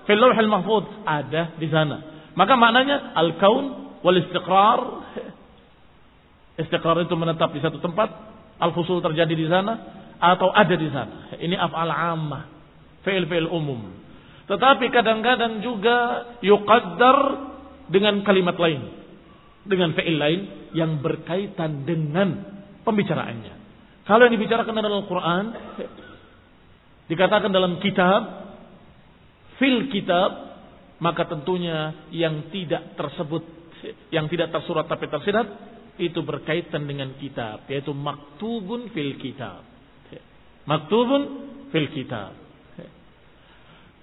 fil 0.05 0.21
lawhil 0.21 0.49
mahfud, 0.49 0.85
ada 1.05 1.57
di 1.57 1.65
sana. 1.69 2.29
Maka 2.37 2.53
maknanya 2.53 3.17
al-kaun 3.17 3.97
wal 4.05 4.17
istiqrar. 4.21 4.81
Istiqrar 6.57 6.97
itu 7.05 7.13
menetap 7.13 7.53
di 7.53 7.61
satu 7.61 7.77
tempat, 7.77 8.09
al-fusul 8.57 8.97
terjadi 9.05 9.33
di 9.37 9.45
sana, 9.45 9.77
atau 10.17 10.49
ada 10.49 10.73
di 10.73 10.89
sana. 10.89 11.37
Ini 11.37 11.53
af'al 11.53 11.93
ammah, 11.93 12.43
fi'il-fi'il 13.05 13.45
umum. 13.45 13.93
Tetapi 14.49 14.89
kadang-kadang 14.89 15.61
juga 15.61 15.97
yuqaddar 16.41 17.17
dengan 17.93 18.25
kalimat 18.25 18.57
lain, 18.57 18.81
dengan 19.69 19.93
fi'il 19.93 20.17
lain 20.17 20.41
yang 20.73 20.97
berkaitan 20.97 21.85
dengan 21.85 22.57
pembicaraannya. 22.81 23.53
Kalau 24.07 24.23
yang 24.25 24.33
dibicarakan 24.33 24.73
dalam 24.73 25.03
Al-Quran, 25.03 25.43
dikatakan 27.11 27.51
dalam 27.51 27.77
kitab, 27.83 28.21
fil 29.59 29.91
kitab, 29.91 30.57
maka 30.97 31.27
tentunya 31.27 32.07
yang 32.09 32.49
tidak 32.49 32.97
tersebut, 32.97 33.43
yang 34.09 34.25
tidak 34.31 34.49
tersurat 34.49 34.87
tapi 34.89 35.11
tersirat, 35.11 35.76
itu 35.97 36.21
berkaitan 36.21 36.85
dengan 36.85 37.13
kitab, 37.17 37.65
yaitu 37.67 37.91
maktubun 37.91 38.89
fil 38.93 39.17
kitab 39.17 39.67
maktubun 40.67 41.21
fil 41.71 41.89
kitab. 41.95 42.35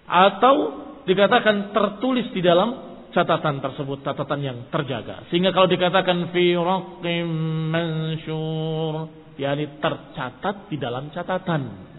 Atau 0.05 0.57
dikatakan 1.05 1.73
tertulis 1.73 2.33
di 2.33 2.41
dalam 2.41 2.97
catatan 3.13 3.61
tersebut, 3.61 4.05
catatan 4.05 4.41
yang 4.41 4.59
terjaga. 4.73 5.29
Sehingga 5.29 5.53
kalau 5.53 5.69
dikatakan 5.69 6.33
fi 6.33 6.57
raqim 6.57 7.29
mansyur, 7.71 9.09
yakni 9.39 9.79
tercatat 9.79 10.73
di 10.73 10.77
dalam 10.81 11.13
catatan. 11.13 11.93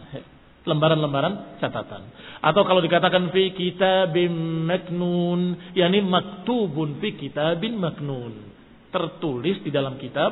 Lembaran-lembaran 0.66 1.62
catatan. 1.62 2.10
Atau 2.42 2.66
kalau 2.66 2.82
dikatakan 2.82 3.30
fi 3.30 3.54
kitabim 3.54 4.66
maknun, 4.66 5.74
yakni 5.78 6.02
maktubun 6.02 6.98
fi 6.98 7.14
kitabin 7.14 7.78
maknun. 7.78 8.55
Tertulis 8.96 9.60
di 9.60 9.76
dalam 9.76 10.00
kitab, 10.00 10.32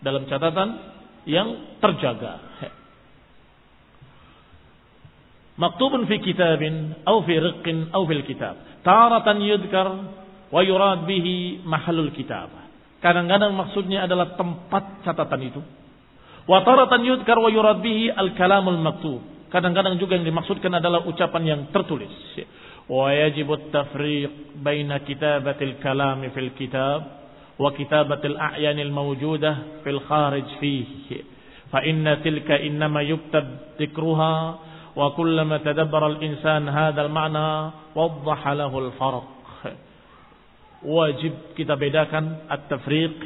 dalam 0.00 0.24
catatan 0.24 0.68
yang 1.28 1.76
terjaga. 1.84 2.40
maktubun 5.54 6.06
fi 6.10 6.18
kitabin 6.18 7.04
atau 7.06 7.22
fi 7.22 7.34
riqqin 7.38 7.92
atau 7.94 8.04
fil 8.08 8.24
kitab. 8.26 8.58
Taratan 8.82 9.38
yudkar 9.42 9.88
wa 10.50 10.60
yurad 10.62 11.06
bihi 11.08 11.62
mahalul 11.62 12.10
kitab. 12.14 12.50
Kadang-kadang 13.00 13.52
maksudnya 13.52 14.08
adalah 14.08 14.34
tempat 14.34 15.04
catatan 15.04 15.40
itu. 15.44 15.60
Wa 16.44 16.64
taratan 16.64 17.04
yudkar 17.04 17.36
wa 17.36 17.52
yurad 17.52 17.80
bihi 17.84 18.12
al-kalamul 18.12 18.80
maktub. 18.80 19.20
Kadang-kadang 19.52 20.00
juga 20.02 20.18
yang 20.18 20.26
dimaksudkan 20.26 20.72
adalah 20.72 21.06
ucapan 21.06 21.42
yang 21.46 21.60
tertulis. 21.70 22.10
Wa 22.90 23.14
yajibu 23.14 23.70
tafriq 23.70 24.58
baina 24.60 25.00
kitabatil 25.06 25.78
kalam 25.78 26.26
fil 26.34 26.52
kitab 26.58 27.23
wa 27.59 27.69
kitabatil 27.75 28.37
a'yanil 28.39 28.91
mawjudah 28.91 29.83
fil 29.83 30.01
kharij 30.05 30.47
fihi. 30.63 31.17
Fa 31.69 31.85
inna 31.85 32.23
tilka 32.25 32.57
innama 32.57 33.03
yubtab 33.05 33.77
dhikruha 33.77 34.67
وكلما 34.99 35.57
تدبر 35.63 36.03
الإنسان 36.07 36.69
هذا 36.69 37.01
المعنى 37.07 37.49
وضح 37.95 38.41
له 38.47 38.73
الفرق 38.79 39.27
wajib 40.79 41.59
kita 41.59 41.75
bedakan 41.75 42.47
at-tafriq 42.47 43.19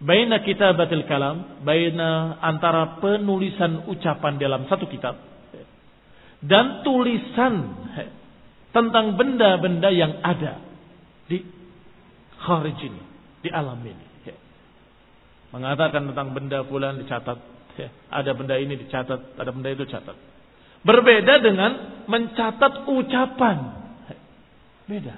baina 0.00 0.40
kitabatil 0.40 1.04
kalam 1.04 1.60
baina 1.60 2.40
antara 2.40 2.96
penulisan 3.04 3.84
ucapan 3.84 4.40
dalam 4.40 4.64
satu 4.64 4.88
kitab 4.88 5.20
dan 6.40 6.80
tulisan 6.88 7.84
tentang 8.72 9.12
benda-benda 9.12 9.92
yang 9.92 10.24
ada 10.24 10.56
di 11.28 11.44
kharij 12.40 12.80
ini 12.80 13.02
di 13.41 13.49
alam 13.49 13.81
ini 13.81 14.07
mengatakan 15.51 16.07
tentang 16.13 16.31
benda 16.31 16.63
fulan 16.63 17.01
dicatat 17.01 17.37
ada 18.13 18.31
benda 18.37 18.55
ini 18.55 18.79
dicatat 18.79 19.35
ada 19.35 19.51
benda 19.51 19.69
itu 19.73 19.83
dicatat 19.83 20.31
Berbeda 20.81 21.45
dengan 21.45 21.71
mencatat 22.09 22.89
ucapan. 22.89 23.57
Beda. 24.89 25.15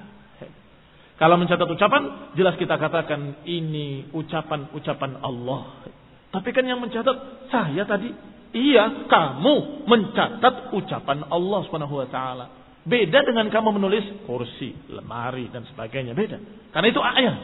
Kalau 1.15 1.39
mencatat 1.39 1.63
ucapan, 1.63 2.35
jelas 2.35 2.59
kita 2.59 2.75
katakan 2.75 3.47
ini 3.47 4.11
ucapan-ucapan 4.11 5.23
Allah. 5.23 5.87
Tapi 6.35 6.49
kan 6.51 6.67
yang 6.67 6.83
mencatat 6.83 7.47
saya 7.47 7.87
tadi. 7.87 8.11
Iya, 8.53 9.07
kamu 9.07 9.87
mencatat 9.87 10.75
ucapan 10.75 11.31
Allah 11.31 11.59
Subhanahu 11.65 11.95
wa 12.03 12.07
taala. 12.11 12.45
Beda 12.83 13.23
dengan 13.23 13.47
kamu 13.47 13.79
menulis 13.79 14.27
kursi, 14.27 14.75
lemari 14.91 15.47
dan 15.47 15.63
sebagainya, 15.63 16.11
beda. 16.11 16.37
Karena 16.75 16.87
itu 16.91 16.99
ayat. 16.99 17.37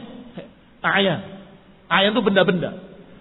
Ayat. 0.80 1.20
Ayat 1.90 2.10
itu 2.16 2.22
benda-benda. 2.24 2.70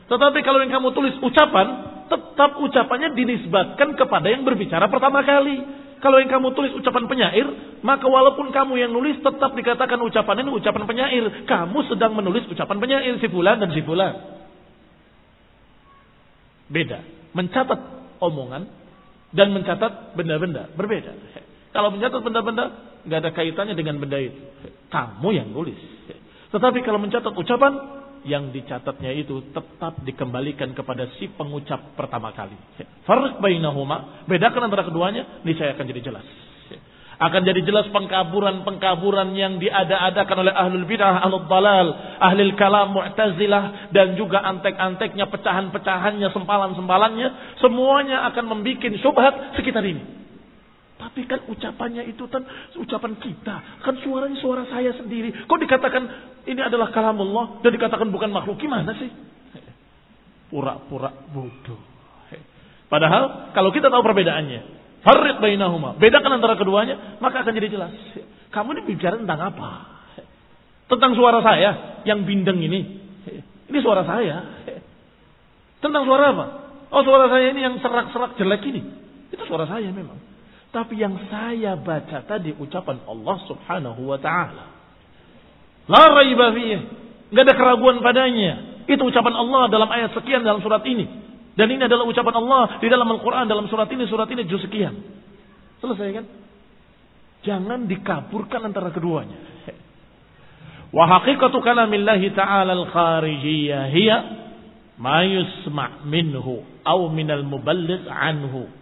Tetapi 0.10 0.40
kalau 0.42 0.60
yang 0.64 0.74
kamu 0.74 0.90
tulis 0.96 1.16
ucapan, 1.22 1.68
tetap 2.10 2.58
ucapannya 2.58 3.14
dinisbatkan 3.14 3.94
kepada 3.94 4.28
yang 4.32 4.42
berbicara 4.42 4.90
pertama 4.90 5.22
kali. 5.22 5.62
Kalau 6.00 6.16
yang 6.16 6.32
kamu 6.32 6.56
tulis 6.56 6.72
ucapan 6.80 7.12
penyair, 7.12 7.48
maka 7.84 8.08
walaupun 8.08 8.56
kamu 8.56 8.80
yang 8.80 8.92
nulis 8.96 9.20
tetap 9.20 9.52
dikatakan 9.52 10.00
ucapan 10.00 10.48
ini 10.48 10.50
ucapan 10.56 10.84
penyair. 10.88 11.24
Kamu 11.44 11.78
sedang 11.92 12.16
menulis 12.16 12.48
ucapan 12.48 12.80
penyair 12.80 13.14
si 13.20 13.28
fulan 13.28 13.60
dan 13.60 13.70
si 13.76 13.84
fulan. 13.84 14.16
Beda. 16.72 17.04
Mencatat 17.36 17.80
omongan 18.24 18.64
dan 19.36 19.52
mencatat 19.52 20.16
benda-benda 20.16 20.72
berbeda. 20.74 21.14
Kalau 21.76 21.92
mencatat 21.94 22.22
benda-benda 22.24 22.66
nggak 23.04 23.20
ada 23.20 23.32
kaitannya 23.36 23.76
dengan 23.76 24.00
benda 24.00 24.18
itu. 24.18 24.40
Kamu 24.90 25.30
yang 25.36 25.52
nulis. 25.52 25.78
Tetapi 26.50 26.82
kalau 26.82 26.98
mencatat 26.98 27.34
ucapan, 27.34 27.74
yang 28.28 28.52
dicatatnya 28.52 29.16
itu 29.16 29.54
tetap 29.56 30.04
dikembalikan 30.04 30.76
kepada 30.76 31.08
si 31.16 31.32
pengucap 31.32 31.96
pertama 31.96 32.36
kali. 32.36 32.56
Farq 33.08 33.40
bainahuma, 33.40 34.28
bedakan 34.28 34.68
antara 34.68 34.84
keduanya, 34.84 35.44
ini 35.46 35.56
saya 35.56 35.78
akan 35.78 35.86
jadi 35.88 36.02
jelas. 36.04 36.26
Akan 37.20 37.44
jadi 37.44 37.60
jelas 37.68 37.84
pengkaburan-pengkaburan 37.92 39.36
yang 39.36 39.60
diada-adakan 39.60 40.40
oleh 40.40 40.56
ahlul 40.56 40.88
bidah, 40.88 41.20
ahlul 41.20 41.52
dalal, 41.52 41.88
ahlul 42.16 42.56
kalam, 42.56 42.96
mu'tazilah, 42.96 43.92
dan 43.92 44.16
juga 44.16 44.40
antek-anteknya, 44.40 45.28
pecahan-pecahannya, 45.28 46.32
sempalan-sempalannya, 46.32 47.60
semuanya 47.60 48.24
akan 48.32 48.56
membuat 48.56 48.96
syubhat 49.04 49.60
sekitar 49.60 49.84
ini. 49.84 50.19
Tapi 51.00 51.24
kan 51.32 51.48
ucapannya 51.48 52.04
itu 52.12 52.28
kan 52.28 52.44
ucapan 52.76 53.16
kita. 53.24 53.56
Kan 53.88 53.96
suaranya 54.04 54.36
suara 54.44 54.68
saya 54.68 54.92
sendiri. 55.00 55.32
Kok 55.48 55.60
dikatakan 55.64 56.04
ini 56.44 56.60
adalah 56.60 56.92
kalamullah 56.92 57.64
dan 57.64 57.72
dikatakan 57.72 58.12
bukan 58.12 58.28
makhluk? 58.36 58.60
Gimana 58.60 58.92
sih? 59.00 59.08
Pura-pura 60.52 61.08
bodoh. 61.32 61.80
Padahal 62.92 63.56
kalau 63.56 63.72
kita 63.72 63.88
tahu 63.88 64.04
perbedaannya. 64.04 64.78
Farid 65.00 65.40
bainahuma. 65.40 65.96
Bedakan 65.96 66.36
antara 66.36 66.60
keduanya. 66.60 67.16
Maka 67.24 67.48
akan 67.48 67.56
jadi 67.56 67.72
jelas. 67.72 67.96
Kamu 68.52 68.76
ini 68.76 68.82
bicara 68.92 69.16
tentang 69.16 69.40
apa? 69.40 69.70
Tentang 70.92 71.16
suara 71.16 71.40
saya 71.40 72.02
yang 72.04 72.28
bindeng 72.28 72.60
ini. 72.60 72.82
Ini 73.72 73.80
suara 73.80 74.04
saya. 74.04 74.68
Tentang 75.80 76.04
suara 76.04 76.36
apa? 76.36 76.46
Oh 76.92 77.08
suara 77.08 77.32
saya 77.32 77.56
ini 77.56 77.64
yang 77.64 77.80
serak-serak 77.80 78.36
jelek 78.36 78.68
ini. 78.68 78.82
Itu 79.32 79.48
suara 79.48 79.64
saya 79.64 79.88
memang. 79.96 80.29
Tapi 80.70 81.02
yang 81.02 81.18
saya 81.34 81.74
baca 81.74 82.22
tadi 82.30 82.54
ucapan 82.54 83.02
Allah 83.10 83.38
Subhanahu 83.50 84.02
wa 84.06 84.18
taala. 84.22 84.66
La 85.90 86.04
raiba 86.14 86.54
fihi. 86.54 86.78
Enggak 87.34 87.44
ada 87.50 87.54
keraguan 87.58 87.98
padanya. 88.06 88.86
Itu 88.86 89.02
ucapan 89.06 89.34
Allah 89.34 89.70
dalam 89.74 89.90
ayat 89.90 90.14
sekian 90.14 90.46
dalam 90.46 90.62
surat 90.62 90.86
ini. 90.86 91.06
Dan 91.58 91.74
ini 91.74 91.82
adalah 91.90 92.06
ucapan 92.06 92.36
Allah 92.46 92.78
di 92.78 92.88
dalam 92.88 93.10
Al-Qur'an 93.10 93.50
dalam 93.50 93.66
surat 93.66 93.90
ini, 93.90 94.06
surat 94.06 94.30
ini 94.30 94.46
juz 94.46 94.62
sekian. 94.62 94.94
Selesai 95.82 96.10
kan? 96.22 96.26
Jangan 97.42 97.90
dikaburkan 97.90 98.70
antara 98.70 98.94
keduanya. 98.94 99.38
Wa 100.96 101.04
haqiqatu 101.18 101.58
kalamillahi 101.66 102.30
ta'ala 102.38 102.78
al-kharijiyah 102.78 103.90
hiya 103.90 104.18
ma 105.02 105.26
yusma' 105.26 106.06
minhu 106.06 106.62
aw 106.86 107.00
minal 107.10 107.42
muballigh 107.42 108.06
anhu 108.06 108.79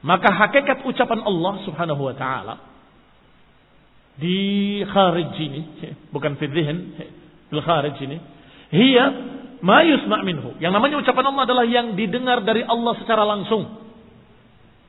maka 0.00 0.32
hakikat 0.32 0.84
ucapan 0.88 1.20
Allah 1.20 1.54
subhanahu 1.68 2.02
wa 2.08 2.14
ta'ala 2.16 2.54
di 4.20 4.80
kharij 4.84 5.36
ini, 5.40 5.60
bukan 6.12 6.36
fi 6.36 6.44
dhihn, 6.48 6.78
bil 7.48 7.62
kharij 7.64 7.96
ini, 8.04 8.16
hiya 8.72 9.06
ma 9.64 9.80
yusma' 9.84 10.20
minhu. 10.24 10.56
Yang 10.60 10.72
namanya 10.76 10.96
ucapan 11.00 11.24
Allah 11.32 11.44
adalah 11.48 11.64
yang 11.64 11.96
didengar 11.96 12.44
dari 12.44 12.60
Allah 12.64 12.96
secara 13.00 13.24
langsung. 13.24 13.64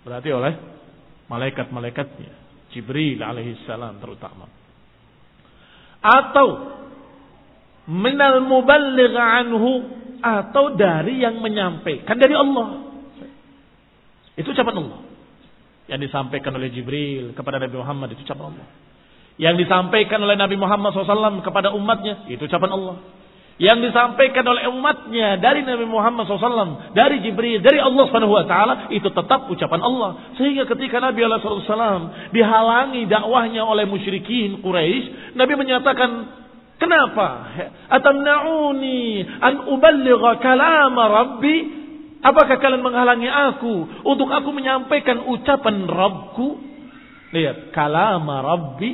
Berarti 0.04 0.30
oleh 0.36 0.54
malaikat-malaikatnya, 1.32 2.32
Jibril 2.76 3.24
alaihi 3.24 3.56
salam 3.63 4.00
terutama. 4.04 4.52
Atau 6.02 6.47
minal 7.88 8.43
muballigh 8.43 9.15
anhu 9.15 9.71
atau 10.21 10.76
dari 10.76 11.24
yang 11.24 11.39
menyampaikan 11.39 12.19
dari 12.19 12.36
Allah. 12.36 12.91
Itu 14.42 14.58
ucapan 14.58 14.76
Allah. 14.82 15.00
Yang 15.86 16.10
disampaikan 16.10 16.52
oleh 16.58 16.74
Jibril 16.74 17.38
kepada 17.38 17.62
Nabi 17.62 17.76
Muhammad 17.78 18.10
itu 18.18 18.26
ucapan 18.26 18.58
Allah. 18.58 18.68
Yang 19.38 19.56
disampaikan 19.66 20.20
oleh 20.22 20.36
Nabi 20.38 20.56
Muhammad 20.58 20.92
SAW 20.94 21.42
kepada 21.46 21.74
umatnya 21.74 22.26
itu 22.28 22.46
ucapan 22.46 22.72
Allah. 22.74 22.98
Yang 23.62 23.94
disampaikan 23.94 24.42
oleh 24.42 24.66
umatnya 24.74 25.38
dari 25.38 25.62
Nabi 25.62 25.86
Muhammad 25.86 26.26
SAW, 26.26 26.98
dari 26.98 27.22
Jibril, 27.22 27.62
dari 27.62 27.78
Allah 27.78 28.10
Subhanahu 28.10 28.34
Wa 28.34 28.46
Taala 28.50 28.74
itu 28.90 29.06
tetap 29.06 29.46
ucapan 29.46 29.82
Allah. 29.86 30.34
Sehingga 30.34 30.66
ketika 30.66 30.98
Nabi 30.98 31.22
SAW 31.22 32.34
dihalangi 32.34 33.06
dakwahnya 33.06 33.62
oleh 33.62 33.86
musyrikin 33.86 34.66
Quraisy, 34.66 35.38
Nabi 35.38 35.54
menyatakan, 35.54 36.10
Kenapa? 36.82 37.28
Atamna'uni 37.94 39.22
an 39.38 39.70
uballigha 39.70 40.42
kalam 40.42 40.98
Rabbi 40.98 41.81
Apakah 42.22 42.62
kalian 42.62 42.86
menghalangi 42.86 43.26
aku 43.26 44.06
untuk 44.06 44.30
aku 44.30 44.50
menyampaikan 44.54 45.26
ucapan 45.26 45.90
Rabbku? 45.90 46.48
Lihat, 47.34 47.74
kalama 47.74 48.46
Rabbi, 48.46 48.90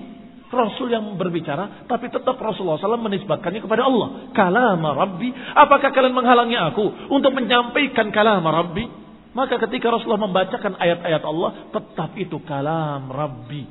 Rasul 0.48 0.96
yang 0.96 1.20
berbicara, 1.20 1.84
tapi 1.92 2.08
tetap 2.08 2.40
Rasulullah 2.40 2.80
SAW 2.80 3.04
menisbatkannya 3.04 3.60
kepada 3.60 3.84
Allah. 3.84 4.32
Kalama 4.32 4.96
Rabbi, 4.96 5.28
apakah 5.60 5.92
kalian 5.92 6.16
menghalangi 6.16 6.56
aku 6.56 7.12
untuk 7.12 7.36
menyampaikan 7.36 8.16
kalama 8.16 8.63
Rabbi? 8.63 8.88
Maka 9.36 9.60
ketika 9.68 9.92
Rasulullah 9.92 10.24
membacakan 10.24 10.80
ayat-ayat 10.80 11.24
Allah, 11.28 11.50
tetap 11.76 12.16
itu 12.16 12.40
kalam 12.48 13.12
Rabbi. 13.12 13.63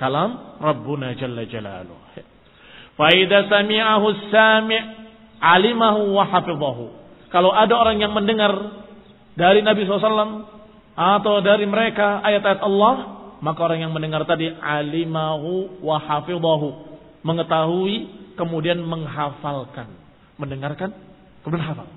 Kalam 0.00 0.60
Rabbuna 0.60 1.12
Jalla 1.20 1.44
Jalaluh. 1.44 2.00
Faidah 2.96 3.44
sami'ahu 3.52 4.06
sami' 4.32 4.82
alimahu 5.36 6.16
wa 6.16 6.24
hafidhahu. 6.24 6.84
Kalau 7.28 7.52
ada 7.52 7.76
orang 7.76 8.00
yang 8.00 8.16
mendengar 8.16 8.85
dari 9.36 9.60
Nabi 9.60 9.84
SAW 9.84 10.48
atau 10.96 11.34
dari 11.44 11.68
mereka 11.68 12.24
ayat-ayat 12.24 12.60
Allah, 12.64 12.94
maka 13.44 13.60
orang 13.60 13.84
yang 13.84 13.92
mendengar 13.92 14.24
tadi 14.24 14.48
alimahu 14.48 15.84
wa 15.84 16.00
hafidhahu, 16.00 16.68
mengetahui 17.20 17.96
kemudian 18.40 18.80
menghafalkan, 18.80 19.92
mendengarkan 20.40 20.96
kemudian 21.44 21.68
hafal. 21.68 21.88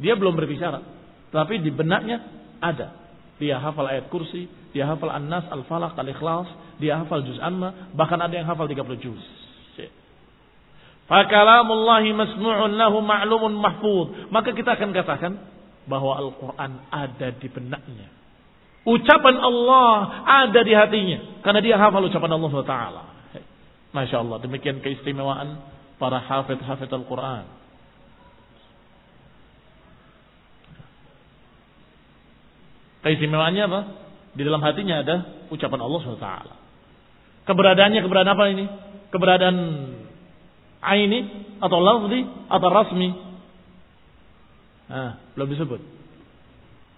Dia 0.00 0.16
belum 0.16 0.32
berbicara, 0.32 0.80
tapi 1.28 1.60
di 1.60 1.68
benaknya 1.68 2.24
ada. 2.64 2.96
Dia 3.36 3.60
hafal 3.60 3.88
ayat 3.88 4.08
kursi, 4.08 4.48
dia 4.72 4.88
hafal 4.88 5.12
An-Nas, 5.12 5.48
Al-Falaq, 5.52 5.96
Al-Ikhlas, 5.96 6.48
dia 6.80 6.96
hafal 6.96 7.24
juz 7.28 7.36
amma, 7.44 7.92
bahkan 7.92 8.16
ada 8.20 8.32
yang 8.32 8.48
hafal 8.48 8.64
30 8.64 9.04
juz. 9.04 9.20
Fakalamullahi 11.10 12.14
masmu'un 12.14 12.78
lahu 12.78 13.02
ma'lumun 13.02 13.58
mahfud. 13.58 14.30
Maka 14.30 14.54
kita 14.54 14.78
akan 14.78 14.94
katakan 14.94 15.32
bahwa 15.90 16.14
Al-Quran 16.22 16.86
ada 16.86 17.28
di 17.34 17.50
benaknya. 17.50 18.14
Ucapan 18.86 19.36
Allah 19.42 20.22
ada 20.22 20.60
di 20.62 20.70
hatinya. 20.70 21.42
Karena 21.42 21.58
dia 21.66 21.74
hafal 21.82 22.06
ucapan 22.06 22.30
Allah 22.30 22.48
SWT. 22.54 22.76
Masya 23.90 24.16
Allah. 24.22 24.38
Demikian 24.38 24.78
keistimewaan 24.78 25.58
para 25.98 26.22
hafid-hafid 26.22 26.86
Al-Quran. 26.94 27.44
Keistimewaannya 33.02 33.64
apa? 33.66 33.80
Di 34.38 34.46
dalam 34.46 34.62
hatinya 34.62 35.02
ada 35.02 35.16
ucapan 35.50 35.80
Allah 35.82 36.00
SWT. 36.06 36.28
Keberadaannya 37.50 37.98
keberadaan 37.98 38.30
apa 38.30 38.44
ini? 38.46 38.64
Keberadaan 39.10 39.56
aini 40.80 41.20
atau 41.60 41.78
lafzi 41.80 42.20
atau 42.48 42.68
rasmi? 42.72 43.08
Nah, 44.90 45.12
belum 45.36 45.48
disebut. 45.54 45.80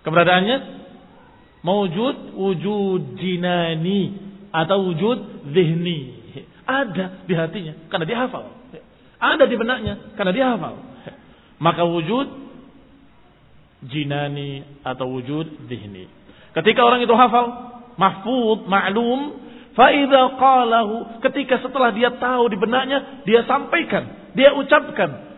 Keberadaannya 0.03 0.57
mewujud 1.63 2.35
wujud 2.35 3.03
jinani 3.21 4.19
atau 4.51 4.91
wujud 4.91 5.51
zihni. 5.55 6.19
Ada 6.63 7.27
di 7.27 7.35
hatinya 7.35 7.75
karena 7.91 8.05
dia 8.07 8.19
hafal. 8.27 8.45
Ada 9.23 9.45
di 9.47 9.55
benaknya 9.55 10.15
karena 10.19 10.33
dia 10.35 10.47
hafal. 10.55 10.75
Maka 11.63 11.87
wujud 11.87 12.27
jinani 13.87 14.63
atau 14.83 15.11
wujud 15.11 15.71
zihni. 15.71 16.07
Ketika 16.55 16.83
orang 16.83 17.03
itu 17.03 17.15
hafal, 17.15 17.47
mahfud, 17.97 18.67
ma'lum, 18.67 19.21
Faida 19.73 20.37
qalahu 20.37 21.21
ketika 21.25 21.65
setelah 21.65 21.97
dia 21.97 22.13
tahu 22.21 22.53
di 22.53 22.61
benaknya 22.61 23.25
dia 23.25 23.45
sampaikan, 23.49 24.33
dia 24.37 24.53
ucapkan. 24.53 25.33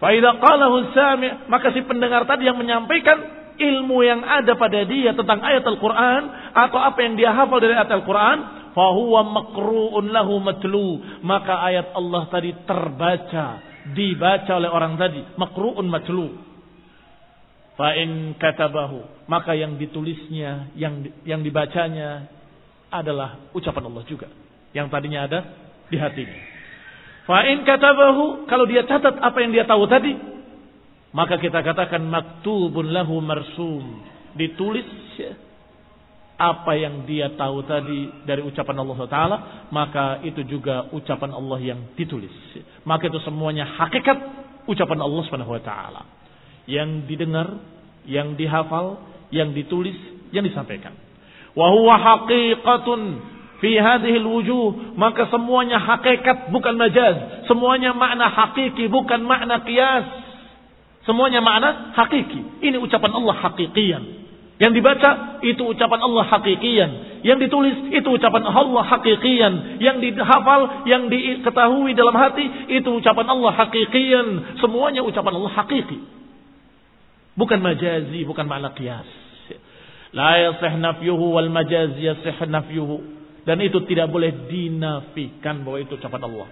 Faida 0.00 0.40
qalahu 0.40 0.94
sami' 0.96 1.50
maka 1.52 1.74
si 1.76 1.84
pendengar 1.84 2.24
tadi 2.24 2.48
yang 2.48 2.56
menyampaikan 2.56 3.38
ilmu 3.58 4.06
yang 4.06 4.22
ada 4.22 4.54
pada 4.54 4.86
dia 4.86 5.12
tentang 5.12 5.42
ayat 5.42 5.66
Al-Quran 5.66 6.22
atau 6.54 6.78
apa 6.78 6.98
yang 7.02 7.18
dia 7.18 7.34
hafal 7.34 7.58
dari 7.58 7.74
ayat 7.74 7.90
Al-Quran, 7.90 8.38
fahuwa 8.72 9.20
makru'un 9.26 10.06
lahu 10.14 10.38
matlu. 10.38 11.02
Maka 11.26 11.60
ayat 11.66 11.92
Allah 11.92 12.22
tadi 12.30 12.54
terbaca, 12.64 13.46
dibaca 13.92 14.52
oleh 14.54 14.70
orang 14.70 14.94
tadi, 14.96 15.20
makru'un 15.36 15.84
matlu. 15.84 16.38
Fa'in 17.74 18.34
katabahu. 18.38 19.28
Maka 19.30 19.54
yang 19.54 19.78
ditulisnya, 19.78 20.72
yang 20.74 21.06
yang 21.22 21.46
dibacanya 21.46 22.37
adalah 22.88 23.52
ucapan 23.52 23.88
Allah 23.88 24.04
juga. 24.08 24.28
Yang 24.72 24.86
tadinya 24.92 25.20
ada 25.24 25.38
di 25.88 25.96
hatinya. 25.96 26.38
Fa'in 27.28 27.64
katabahu. 27.64 28.48
Kalau 28.48 28.64
dia 28.64 28.84
catat 28.88 29.20
apa 29.20 29.38
yang 29.44 29.52
dia 29.52 29.64
tahu 29.68 29.84
tadi. 29.88 30.16
Maka 31.12 31.40
kita 31.40 31.64
katakan 31.64 32.04
maktubun 32.04 32.92
lahu 32.92 33.20
marsum. 33.20 34.04
Ditulis 34.36 34.88
apa 36.38 36.72
yang 36.78 37.02
dia 37.02 37.34
tahu 37.34 37.66
tadi 37.66 38.22
dari 38.22 38.46
ucapan 38.46 38.78
Allah 38.78 38.98
Taala, 39.10 39.36
maka 39.74 40.22
itu 40.22 40.46
juga 40.46 40.86
ucapan 40.94 41.34
Allah 41.34 41.58
yang 41.58 41.80
ditulis. 41.98 42.30
Maka 42.86 43.10
itu 43.10 43.18
semuanya 43.26 43.66
hakikat 43.66 44.18
ucapan 44.70 45.02
Allah 45.02 45.20
Subhanahu 45.26 45.58
yang 46.70 47.10
didengar, 47.10 47.58
yang 48.06 48.38
dihafal, 48.38 49.02
yang 49.34 49.50
ditulis, 49.50 49.96
yang 50.30 50.46
disampaikan. 50.46 51.07
Wa 51.58 51.74
haqiqatun 51.98 53.00
fi 53.58 53.74
hadhihi 53.74 54.22
wujuh 54.22 54.94
maka 54.94 55.26
semuanya 55.26 55.82
hakikat 55.82 56.54
bukan 56.54 56.78
majaz, 56.78 57.42
semuanya 57.50 57.90
makna 57.90 58.30
hakiki 58.30 58.86
bukan 58.86 59.26
makna 59.26 59.66
qiyas. 59.66 60.06
Semuanya 61.02 61.40
makna 61.40 61.96
hakiki. 61.96 62.62
Ini 62.62 62.76
ucapan 62.78 63.10
Allah 63.16 63.34
hakikian. 63.40 64.02
Yang 64.60 64.72
dibaca 64.76 65.40
itu 65.40 65.62
ucapan 65.64 66.00
Allah 66.04 66.24
hakikian. 66.28 66.90
Yang 67.24 67.48
ditulis 67.48 67.76
itu 67.96 68.08
ucapan 68.12 68.44
Allah 68.44 68.84
hakikian. 68.84 69.80
Yang 69.80 69.96
dihafal, 70.04 70.84
yang 70.84 71.08
diketahui 71.08 71.96
dalam 71.96 72.12
hati 72.12 72.44
itu 72.76 72.90
ucapan 72.92 73.24
Allah 73.24 73.56
hakikian. 73.56 74.60
Semuanya 74.60 75.00
ucapan 75.00 75.32
Allah 75.32 75.52
hakiki. 75.64 75.98
Bukan 77.40 77.58
majazi, 77.62 78.28
bukan 78.28 78.44
makna 78.44 78.76
qiyas. 78.76 79.27
La 80.16 80.40
yasih 80.40 80.80
nafyuhu 80.80 81.36
wal 81.36 81.50
majazi 81.52 82.00
yasih 82.00 82.48
nafyuhu. 82.48 83.18
Dan 83.44 83.64
itu 83.64 83.80
tidak 83.88 84.12
boleh 84.12 84.48
dinafikan 84.48 85.64
bahwa 85.64 85.80
itu 85.80 85.96
ucapan 85.96 86.22
Allah. 86.28 86.48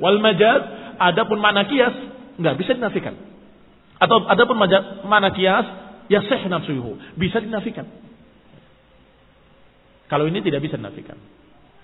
Wal 0.00 0.18
majaz, 0.24 0.62
adapun 0.96 1.36
makna 1.36 1.68
qiyas, 1.68 1.92
enggak 2.40 2.56
bisa 2.56 2.72
dinafikan. 2.72 3.12
Atau 4.00 4.24
adapun 4.24 4.56
makna 5.04 5.28
qiyas, 5.36 5.66
yasih 6.08 6.48
nafyuhu. 6.48 6.96
Bisa 7.20 7.44
dinafikan. 7.44 7.84
Kalau 10.08 10.24
ini 10.24 10.40
tidak 10.40 10.64
bisa 10.64 10.80
dinafikan. 10.80 11.20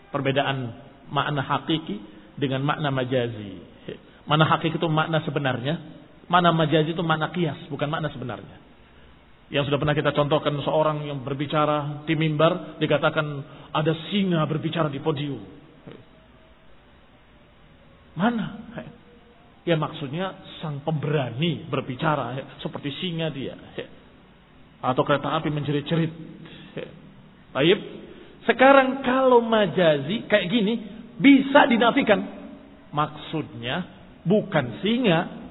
Perbedaan 0.09 0.73
makna 1.12 1.45
hakiki 1.45 2.01
dengan 2.41 2.64
makna 2.64 2.89
majazi. 2.89 3.61
Makna 4.25 4.49
hakiki 4.49 4.81
itu 4.81 4.89
makna 4.89 5.21
sebenarnya, 5.23 5.75
Mana 6.27 6.51
majazi 6.51 6.91
itu 6.91 7.03
makna 7.07 7.31
kias, 7.31 7.71
bukan 7.71 7.87
makna 7.87 8.11
sebenarnya. 8.11 8.59
Yang 9.47 9.71
sudah 9.71 9.79
pernah 9.79 9.95
kita 9.95 10.11
contohkan 10.11 10.55
seorang 10.63 11.07
yang 11.07 11.23
berbicara 11.23 12.03
di 12.03 12.19
mimbar 12.19 12.83
dikatakan 12.83 13.27
ada 13.71 13.93
singa 14.11 14.43
berbicara 14.47 14.91
di 14.91 14.99
podium. 14.99 15.39
Mana? 18.17 18.67
Ya 19.67 19.75
maksudnya 19.79 20.47
sang 20.63 20.83
pemberani 20.83 21.67
berbicara 21.67 22.59
seperti 22.59 22.91
singa 22.99 23.31
dia. 23.31 23.55
Atau 24.83 25.03
kereta 25.07 25.35
api 25.39 25.51
menjerit-jerit. 25.51 26.13
Baik. 27.55 27.79
Sekarang 28.47 29.03
kalau 29.03 29.43
majazi 29.43 30.27
kayak 30.27 30.47
gini 30.51 30.75
bisa 31.19 31.67
dinafikan. 31.67 32.35
Maksudnya 32.95 33.83
bukan 34.23 34.81
singa 34.81 35.47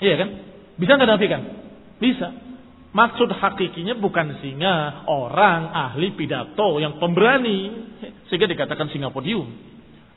Iya 0.00 0.14
kan? 0.16 0.28
Bisa 0.80 0.96
nggak 0.96 1.10
nafikan? 1.12 1.42
Bisa. 2.00 2.28
Maksud 2.90 3.30
hakikinya 3.30 3.94
bukan 4.02 4.42
singa, 4.42 5.06
orang 5.06 5.70
ahli 5.70 6.10
pidato 6.18 6.82
yang 6.82 6.98
pemberani. 6.98 7.86
Sehingga 8.26 8.50
dikatakan 8.50 8.90
singa 8.90 9.14
podium. 9.14 9.46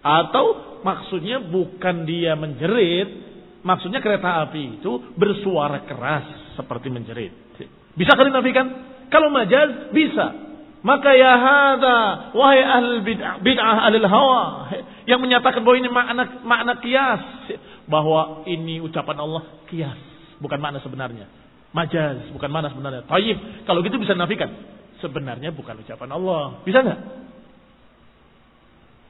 Atau 0.04 0.80
maksudnya 0.84 1.40
bukan 1.40 2.04
dia 2.04 2.36
menjerit, 2.36 3.08
maksudnya 3.64 4.04
kereta 4.04 4.44
api 4.44 4.82
itu 4.82 5.16
bersuara 5.16 5.88
keras 5.88 6.28
seperti 6.60 6.92
menjerit. 6.92 7.32
Bisa 7.94 8.18
kalian 8.18 8.36
nafikan? 8.36 8.68
Kalau 9.08 9.30
majaz 9.30 9.94
bisa. 9.94 10.52
Maka 10.84 11.16
ya 11.16 11.34
hada 11.40 12.00
wahai 12.36 12.60
ahli 12.60 13.00
bid'ah, 13.08 13.40
bid'ah 13.40 13.88
ahli 13.88 14.04
hawa 14.04 14.44
yang 15.08 15.24
menyatakan 15.24 15.64
bahwa 15.64 15.80
ini 15.80 15.88
makna 15.88 16.24
makna 16.44 16.74
kias 16.84 17.24
bahwa 17.88 18.44
ini 18.44 18.84
ucapan 18.84 19.16
Allah 19.24 19.64
kias, 19.72 19.96
bukan 20.44 20.60
makna 20.60 20.84
sebenarnya. 20.84 21.43
Majaz, 21.74 22.30
bukan 22.30 22.50
makna 22.54 22.70
sebenarnya. 22.70 23.04
Taib, 23.10 23.66
kalau 23.66 23.82
gitu 23.82 23.98
bisa 23.98 24.14
nafikan. 24.14 24.48
Sebenarnya 25.02 25.52
bukan 25.52 25.82
ucapan 25.82 26.10
Allah. 26.16 26.64
Bisa 26.64 26.80
nggak? 26.80 27.00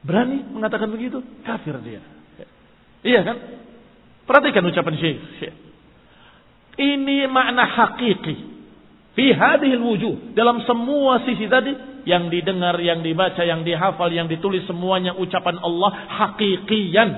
Berani 0.04 0.42
mengatakan 0.50 0.88
begitu? 0.90 1.20
Kafir 1.44 1.76
dia. 1.84 2.02
Iya 3.04 3.20
kan? 3.20 3.36
Perhatikan 4.24 4.64
ucapan 4.64 4.96
Syekh. 4.96 5.54
Ini 6.74 7.28
makna 7.28 7.68
hakiki. 7.68 8.36
Fi 9.14 9.26
hadhil 9.30 9.78
wujuh. 9.84 10.34
Dalam 10.34 10.64
semua 10.64 11.22
sisi 11.22 11.46
tadi. 11.46 11.94
Yang 12.04 12.36
didengar, 12.36 12.76
yang 12.84 13.00
dibaca, 13.00 13.40
yang 13.44 13.64
dihafal, 13.64 14.12
yang 14.12 14.28
ditulis. 14.28 14.64
Semuanya 14.68 15.16
ucapan 15.16 15.56
Allah 15.60 15.90
hakikian. 15.92 17.08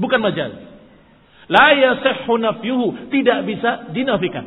Bukan 0.00 0.20
majaz. 0.20 0.69
La 1.50 1.74
yasihhu 1.74 2.38
nafyuhu. 2.38 3.10
Tidak 3.10 3.38
bisa 3.42 3.90
dinafikan. 3.90 4.46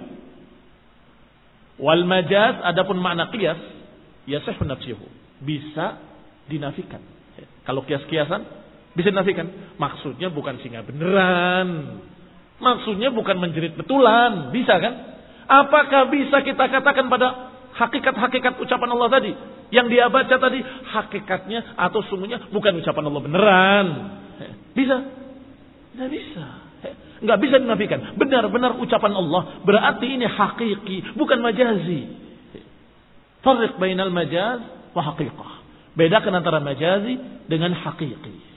Wal 1.76 2.08
majaz 2.08 2.64
adapun 2.64 3.04
makna 3.04 3.28
qiyas. 3.28 3.60
Yasihhu 4.24 4.64
nafyuhu. 4.64 5.04
Bisa 5.44 6.00
dinafikan. 6.48 7.04
Kalau 7.68 7.84
kias-kiasan 7.84 8.48
bisa 8.96 9.12
dinafikan. 9.12 9.76
Maksudnya 9.76 10.32
bukan 10.32 10.64
singa 10.64 10.80
beneran. 10.88 12.00
Maksudnya 12.64 13.12
bukan 13.12 13.36
menjerit 13.36 13.76
betulan. 13.76 14.56
Bisa 14.56 14.80
kan? 14.80 14.94
Apakah 15.44 16.08
bisa 16.08 16.40
kita 16.40 16.72
katakan 16.72 17.12
pada 17.12 17.52
hakikat-hakikat 17.76 18.64
ucapan 18.64 18.90
Allah 18.96 19.10
tadi? 19.12 19.32
Yang 19.76 19.88
dia 19.92 20.08
baca 20.08 20.36
tadi 20.40 20.64
hakikatnya 20.64 21.76
atau 21.76 22.00
sungguhnya 22.08 22.48
bukan 22.48 22.80
ucapan 22.80 23.04
Allah 23.12 23.24
beneran. 23.28 23.88
Bisa? 24.72 25.04
Tidak 25.92 26.08
bisa. 26.08 26.63
Nggak 27.24 27.40
bisa 27.40 27.56
dinafikan. 27.58 28.20
Benar-benar 28.20 28.76
ucapan 28.84 29.16
Allah. 29.16 29.64
Berarti 29.64 30.08
ini 30.12 30.28
hakiki. 30.28 31.16
Bukan 31.16 31.40
majazi. 31.40 32.02
Farriq 33.40 33.80
bainal 33.80 34.12
majaz 34.12 34.60
wa 34.92 35.02
haqiqah. 35.02 35.52
Bedakan 35.96 36.44
antara 36.44 36.60
majazi 36.60 37.16
dengan 37.48 37.72
hakiki. 37.72 38.54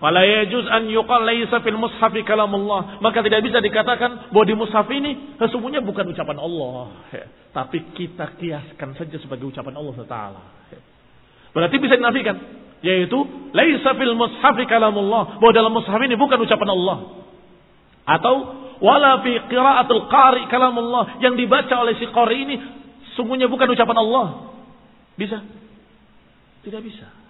Fala 0.00 0.24
yajuz 0.24 0.64
an 0.64 0.88
yuqal 0.88 1.28
laisa 1.28 1.60
fil 1.60 1.76
mushafi 1.76 2.24
kalamullah. 2.24 3.00
Maka 3.04 3.20
tidak 3.20 3.44
bisa 3.44 3.60
dikatakan 3.60 4.32
bahwa 4.32 4.44
di 4.48 4.54
mushaf 4.56 4.88
ini 4.88 5.36
sesungguhnya 5.36 5.84
bukan 5.84 6.08
ucapan 6.08 6.40
Allah. 6.40 7.04
Tapi 7.52 7.92
kita 7.92 8.32
kiaskan 8.40 8.96
saja 8.96 9.16
sebagai 9.20 9.52
ucapan 9.52 9.76
Allah 9.76 9.96
Taala. 10.08 10.42
Berarti 11.52 11.76
bisa 11.76 12.00
dinafikan 12.00 12.36
yaitu 12.80 13.20
laisa 13.52 13.92
fil 13.92 14.16
mushafi 14.16 14.64
kalamullah 14.64 15.36
bahwa 15.36 15.52
dalam 15.52 15.72
mushaf 15.76 16.00
ini 16.00 16.16
bukan 16.16 16.40
ucapan 16.48 16.72
Allah 16.72 17.19
atau 18.18 18.34
wala 18.82 19.22
fi 19.22 19.38
qiraatul 19.46 20.10
qari 20.10 20.50
kalamullah 20.50 21.22
yang 21.22 21.38
dibaca 21.38 21.74
oleh 21.78 21.94
si 22.00 22.10
qari 22.10 22.36
ini 22.48 22.56
sungguhnya 23.14 23.46
bukan 23.46 23.70
ucapan 23.70 23.98
Allah. 24.02 24.26
Bisa? 25.14 25.38
Tidak 26.64 26.82
bisa. 26.82 27.20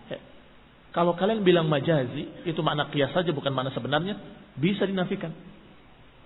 Kalau 0.90 1.14
kalian 1.14 1.46
bilang 1.46 1.70
majazi 1.70 2.26
itu 2.42 2.60
makna 2.66 2.90
kias 2.90 3.14
saja 3.14 3.30
bukan 3.30 3.54
makna 3.54 3.70
sebenarnya 3.70 4.18
bisa 4.58 4.82
dinafikan. 4.90 5.30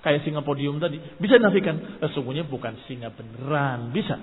Kayak 0.00 0.24
singa 0.24 0.40
podium 0.40 0.80
tadi 0.80 1.00
bisa 1.20 1.36
dinafikan. 1.36 2.00
Sesungguhnya 2.00 2.48
bukan 2.48 2.80
singa 2.88 3.12
beneran 3.12 3.92
bisa. 3.92 4.16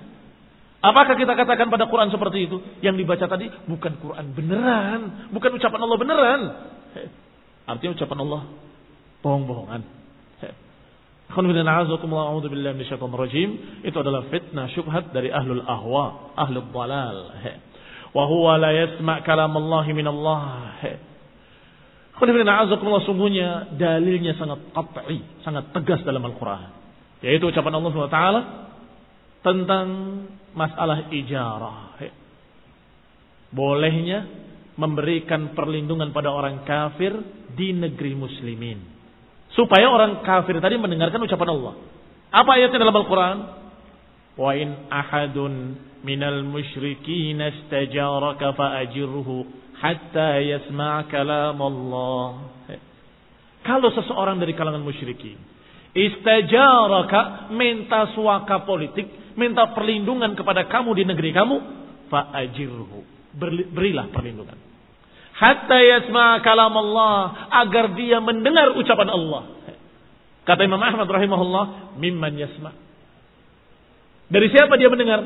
Apakah 0.82 1.14
kita 1.14 1.38
katakan 1.38 1.70
pada 1.70 1.86
Quran 1.86 2.10
seperti 2.10 2.50
itu? 2.50 2.58
Yang 2.82 3.06
dibaca 3.06 3.26
tadi 3.30 3.46
bukan 3.70 4.02
Quran 4.02 4.26
beneran, 4.34 5.30
bukan 5.30 5.50
ucapan 5.54 5.80
Allah 5.86 5.98
beneran. 5.98 6.40
Artinya 7.70 7.94
ucapan 7.94 8.18
Allah 8.26 8.42
bohong-bohongan. 9.22 10.01
Itu 13.82 13.96
adalah 13.98 14.22
fitnah 14.28 14.66
syubhat 14.72 15.12
dari 15.16 15.32
ahlul 15.32 15.64
ahwa, 15.64 16.36
ahlul 16.36 16.68
dalal. 16.68 17.16
wa 18.16 18.24
huwa 18.28 18.60
la 18.60 18.70
yasma' 18.76 19.24
kalam 19.24 19.56
Allah 19.56 19.84
min 19.88 20.06
Allah. 20.06 20.42
Sungguhnya 23.08 23.72
dalilnya 23.74 24.36
sangat 24.36 24.60
qat'i, 24.76 25.18
sangat 25.42 25.72
tegas 25.72 26.04
dalam 26.04 26.22
Al-Quran. 26.22 26.68
Yaitu 27.24 27.48
ucapan 27.48 27.72
Allah 27.80 27.90
SWT 27.90 28.20
tentang 29.42 29.86
masalah 30.52 31.08
ijarah. 31.10 31.96
Bolehnya 33.52 34.28
memberikan 34.76 35.52
perlindungan 35.52 36.12
pada 36.12 36.32
orang 36.32 36.64
kafir 36.64 37.12
di 37.52 37.76
negeri 37.76 38.16
muslimin. 38.16 38.91
Supaya 39.52 39.88
orang 39.88 40.24
kafir 40.24 40.56
tadi 40.58 40.80
mendengarkan 40.80 41.20
ucapan 41.20 41.48
Allah. 41.52 41.74
Apa 42.32 42.50
ayatnya 42.56 42.80
dalam 42.80 42.96
Al-Quran? 42.96 43.38
Wa 44.32 44.52
in 44.56 44.88
ahadun 44.88 45.76
minal 46.00 46.40
musyrikin 46.40 47.36
istajaraka 47.36 48.56
fa'ajirhu 48.56 49.44
hatta 49.76 50.40
yasma' 50.40 51.04
kalam 51.12 51.60
Allah. 51.60 52.48
Kalau 53.62 53.92
seseorang 53.92 54.40
dari 54.40 54.56
kalangan 54.56 54.80
musyrikin 54.80 55.36
istajaraka 55.92 57.52
minta 57.52 58.08
suaka 58.16 58.64
politik, 58.64 59.36
minta 59.36 59.68
perlindungan 59.76 60.32
kepada 60.32 60.64
kamu 60.68 60.96
di 60.96 61.04
negeri 61.04 61.30
kamu, 61.36 61.56
fa'ajirhu. 62.08 63.00
Berilah 63.72 64.12
perlindungan. 64.12 64.71
Hatta 65.42 65.74
yasma' 65.74 66.38
kalam 66.46 66.70
Allah 66.70 67.50
agar 67.66 67.98
dia 67.98 68.22
mendengar 68.22 68.78
ucapan 68.78 69.10
Allah. 69.10 69.42
Kata 70.46 70.62
Imam 70.62 70.78
Ahmad 70.78 71.10
rahimahullah, 71.10 71.98
mimman 71.98 72.38
yasma. 72.38 72.70
Dari 74.30 74.46
siapa 74.54 74.78
dia 74.78 74.86
mendengar? 74.86 75.18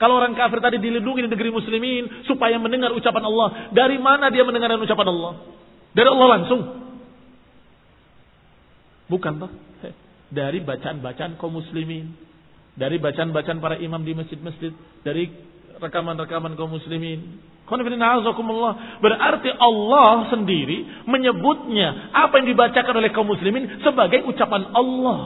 Kalau 0.00 0.18
orang 0.18 0.32
kafir 0.32 0.58
tadi 0.64 0.80
dilindungi 0.80 1.28
di 1.28 1.30
negeri 1.30 1.52
muslimin 1.52 2.24
supaya 2.24 2.56
mendengar 2.56 2.96
ucapan 2.96 3.28
Allah. 3.28 3.48
Dari 3.76 4.00
mana 4.00 4.32
dia 4.32 4.42
mendengar 4.42 4.72
ucapan 4.72 5.06
Allah? 5.12 5.32
Dari 5.92 6.08
Allah 6.08 6.28
langsung. 6.40 6.60
Bukan 9.12 9.32
toh? 9.36 9.52
Dari 10.32 10.64
bacaan-bacaan 10.64 11.36
kaum 11.36 11.60
muslimin. 11.60 12.16
Dari 12.72 12.96
bacaan-bacaan 12.96 13.60
para 13.60 13.76
imam 13.76 14.00
di 14.00 14.16
masjid-masjid. 14.16 14.72
Dari 15.04 15.28
rekaman-rekaman 15.82 16.54
kaum 16.54 16.70
muslimin. 16.70 17.42
Berarti 19.02 19.50
Allah 19.56 20.10
sendiri 20.30 21.08
menyebutnya 21.08 22.14
apa 22.14 22.38
yang 22.42 22.46
dibacakan 22.52 22.94
oleh 22.94 23.10
kaum 23.10 23.26
muslimin 23.26 23.82
sebagai 23.82 24.22
ucapan 24.28 24.70
Allah. 24.70 25.20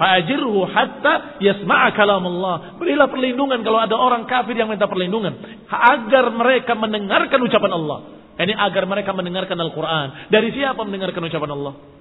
Fajirhu 0.00 0.64
hatta 0.64 1.36
yasma'a 1.44 1.92
kalam 1.92 2.24
Allah. 2.24 2.80
Berilah 2.80 3.12
perlindungan 3.12 3.60
kalau 3.60 3.84
ada 3.84 3.92
orang 3.92 4.24
kafir 4.24 4.56
yang 4.56 4.72
minta 4.72 4.88
perlindungan. 4.88 5.36
Agar 5.68 6.32
mereka 6.32 6.72
mendengarkan 6.72 7.36
ucapan 7.44 7.72
Allah. 7.76 7.98
Ini 8.40 8.56
agar 8.56 8.88
mereka 8.88 9.12
mendengarkan 9.12 9.60
Al-Quran. 9.60 10.32
Dari 10.32 10.56
siapa 10.56 10.80
mendengarkan 10.80 11.20
ucapan 11.20 11.50
Allah? 11.52 11.99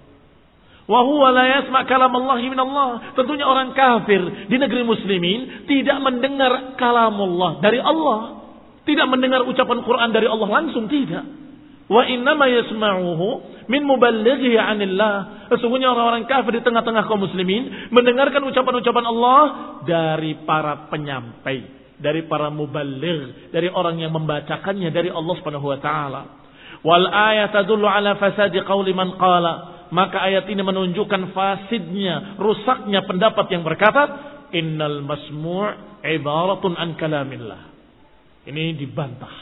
Allah 0.90 2.38
Allah. 2.42 2.90
Tentunya 3.14 3.46
orang 3.46 3.78
kafir 3.78 4.50
di 4.50 4.58
negeri 4.58 4.82
muslimin 4.82 5.70
tidak 5.70 6.02
mendengar 6.02 6.74
kalam 6.82 7.14
Allah 7.14 7.62
dari 7.62 7.78
Allah. 7.78 8.42
Tidak 8.90 9.06
mendengar 9.06 9.46
ucapan 9.46 9.86
Quran 9.86 10.10
dari 10.10 10.26
Allah 10.26 10.50
langsung, 10.50 10.90
tidak. 10.90 11.22
Wa 11.90 12.06
innama 12.10 12.50
yasma'uhu 12.50 13.28
min 13.70 13.82
muballighi 13.86 14.58
'anillah. 14.58 15.46
Sesungguhnya 15.54 15.94
orang-orang 15.94 16.26
kafir 16.26 16.58
di 16.58 16.66
tengah-tengah 16.66 17.06
kaum 17.06 17.22
muslimin 17.22 17.90
mendengarkan 17.94 18.46
ucapan-ucapan 18.46 19.06
Allah 19.10 19.42
dari 19.86 20.38
para 20.46 20.90
penyampai, 20.90 21.58
dari 21.98 22.26
para 22.26 22.50
muballigh, 22.54 23.54
dari 23.54 23.70
orang 23.70 24.02
yang 24.02 24.14
membacakannya 24.14 24.90
dari 24.90 25.10
Allah 25.14 25.34
Subhanahu 25.38 25.70
wa 25.70 25.80
taala. 25.82 26.22
Wal 26.86 27.06
ayat 27.10 27.54
tadullu 27.54 27.86
ala 27.86 28.18
fasadi 28.22 28.62
qauli 28.66 28.94
man 28.94 29.18
qala. 29.18 29.79
Maka 29.90 30.22
ayat 30.22 30.46
ini 30.46 30.62
menunjukkan 30.62 31.34
fasidnya, 31.34 32.38
rusaknya 32.38 33.10
pendapat 33.10 33.50
yang 33.50 33.66
berkata, 33.66 34.02
innal 34.54 35.02
masmu' 35.02 36.02
ibaratun 36.06 36.78
an 36.78 36.94
kalamillah. 36.94 37.74
Ini 38.46 38.78
dibantah. 38.78 39.34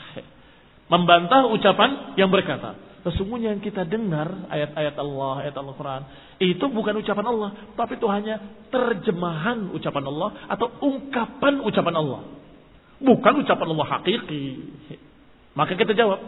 Membantah 0.88 1.52
ucapan 1.52 2.16
yang 2.16 2.32
berkata, 2.32 2.80
sesungguhnya 3.04 3.52
yang 3.52 3.60
kita 3.60 3.84
dengar 3.84 4.48
ayat-ayat 4.48 4.96
Allah, 4.96 5.34
ayat 5.44 5.56
Al-Quran, 5.60 6.02
itu 6.40 6.66
bukan 6.72 6.96
ucapan 7.04 7.26
Allah, 7.28 7.50
tapi 7.76 8.00
itu 8.00 8.08
hanya 8.08 8.40
terjemahan 8.72 9.68
ucapan 9.76 10.04
Allah 10.08 10.30
atau 10.48 10.68
ungkapan 10.80 11.60
ucapan 11.60 11.96
Allah. 12.00 12.22
Bukan 13.04 13.34
ucapan 13.44 13.68
Allah 13.76 13.88
hakiki. 14.00 14.46
Maka 15.60 15.76
kita 15.76 15.92
jawab, 15.92 16.24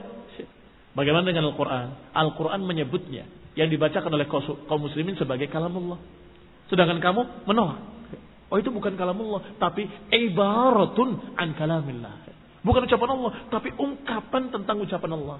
bagaimana 0.91 1.23
dengan 1.23 1.55
Al-Quran? 1.55 2.11
Al-Quran 2.11 2.61
menyebutnya 2.67 3.39
yang 3.59 3.67
dibacakan 3.67 4.07
oleh 4.15 4.23
kaum 4.31 4.79
muslimin 4.79 5.19
sebagai 5.19 5.51
kalam 5.51 5.75
Allah. 5.75 5.99
Sedangkan 6.71 7.03
kamu 7.03 7.21
menolak. 7.43 7.79
Oh 8.49 8.57
itu 8.57 8.71
bukan 8.71 8.95
kalam 8.95 9.19
Allah, 9.19 9.41
tapi 9.59 9.85
ibaratun 10.09 11.35
an 11.35 11.53
kalamillah. 11.59 12.31
Bukan 12.63 12.87
ucapan 12.87 13.09
Allah, 13.19 13.31
tapi 13.51 13.75
ungkapan 13.75 14.49
tentang 14.49 14.79
ucapan 14.79 15.11
Allah. 15.19 15.39